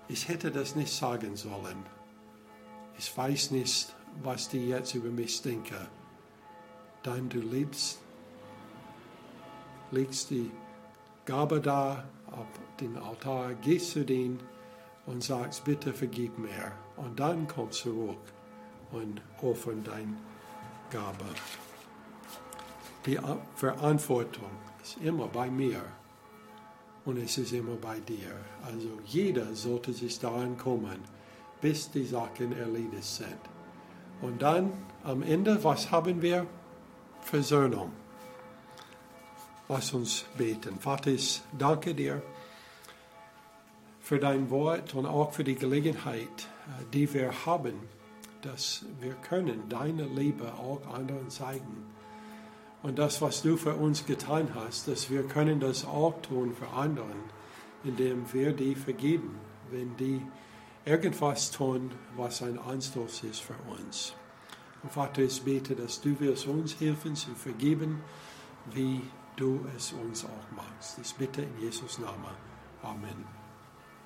ich 0.08 0.28
hätte 0.28 0.52
das 0.52 0.76
nicht 0.76 0.92
sagen 0.92 1.36
sollen. 1.36 1.86
Ich 2.98 3.16
weiß 3.16 3.52
nicht, 3.52 3.94
was 4.24 4.50
die 4.50 4.70
jetzt 4.70 4.96
über 4.96 5.10
mich 5.10 5.42
denken. 5.42 5.88
Dann 7.04 7.30
du 7.30 7.40
legst, 7.40 8.00
legst 9.92 10.30
die 10.30 10.52
Gabe 11.26 11.62
da 11.62 12.04
auf 12.32 12.48
den 12.80 12.98
Altar, 12.98 13.54
gehst 13.56 13.92
zu 13.92 14.06
denen 14.06 14.40
und 15.06 15.24
sagst, 15.24 15.64
bitte 15.64 15.94
vergib 15.94 16.38
mir. 16.38 16.72
Und 16.98 17.20
dann 17.20 17.48
komm 17.48 17.72
zurück 17.72 18.18
und 18.92 19.22
offern 19.42 19.84
dein 19.84 20.18
Gabe. 20.90 21.26
Die 23.06 23.20
Verantwortung 23.56 24.50
ist 24.84 24.98
immer 25.02 25.28
bei 25.28 25.50
mir 25.50 25.82
und 27.06 27.18
es 27.18 27.38
ist 27.38 27.54
immer 27.54 27.76
bei 27.76 28.00
dir. 28.02 28.32
Also 28.66 29.00
jeder 29.06 29.54
sollte 29.56 29.94
sich 29.94 30.20
daran 30.20 30.58
kommen, 30.58 31.00
bis 31.62 31.90
die 31.90 32.06
Sachen 32.06 32.52
erledigt 32.58 33.04
sind. 33.04 33.57
Und 34.22 34.42
dann 34.42 34.74
am 35.04 35.22
Ende, 35.24 35.64
was 35.64 35.92
haben 35.92 36.22
wir? 36.22 36.46
Versöhnung. 37.22 37.92
Lass 39.70 39.94
uns 39.94 40.26
beten. 40.38 40.80
Vater, 40.80 41.12
ich 41.12 41.42
danke 41.58 41.94
dir 41.94 42.22
für 44.00 44.20
dein 44.20 44.50
Wort 44.50 44.96
und 44.96 45.06
auch 45.06 45.34
für 45.34 45.44
die 45.44 45.56
Gelegenheit, 45.56 46.24
äh, 46.24 46.86
die 46.94 47.14
wir 47.14 47.46
haben, 47.46 47.74
dass 48.42 48.86
wir 49.02 49.14
können 49.14 49.68
deine 49.68 50.06
Liebe 50.06 50.54
auch 50.54 50.82
anderen 50.94 51.30
zeigen. 51.30 51.86
Und 52.84 52.98
das, 53.00 53.22
was 53.22 53.42
du 53.42 53.58
für 53.58 53.74
uns 53.74 54.06
getan 54.06 54.50
hast, 54.56 54.88
dass 54.88 55.10
wir 55.10 55.24
können 55.24 55.60
das 55.60 55.84
auch 55.84 56.22
tun 56.22 56.54
für 56.54 56.70
anderen, 56.70 57.20
indem 57.84 58.32
wir 58.32 58.54
die 58.54 58.76
vergeben, 58.76 59.36
wenn 59.72 59.98
die 59.98 60.22
irgendwas 60.88 61.52
tun, 61.52 61.92
was 62.16 62.42
ein 62.42 62.58
Anstoß 62.58 63.24
ist 63.24 63.42
für 63.42 63.56
uns. 63.70 64.14
Und 64.84 64.92
Vater, 64.92 65.22
ich 65.22 65.42
bete, 65.42 65.76
dass 65.76 66.02
du 66.02 66.18
wirst 66.20 66.48
uns 66.48 66.80
helfen 66.80 67.16
zu 67.16 67.32
vergeben, 67.36 68.02
wie 68.72 69.02
du 69.36 69.66
es 69.76 69.92
uns 69.92 70.24
auch 70.26 70.56
machst. 70.56 70.98
Ich 71.02 71.14
bitte 71.16 71.42
in 71.42 71.60
Jesus 71.60 72.00
Namen. 72.00 72.36
Amen. 72.82 73.37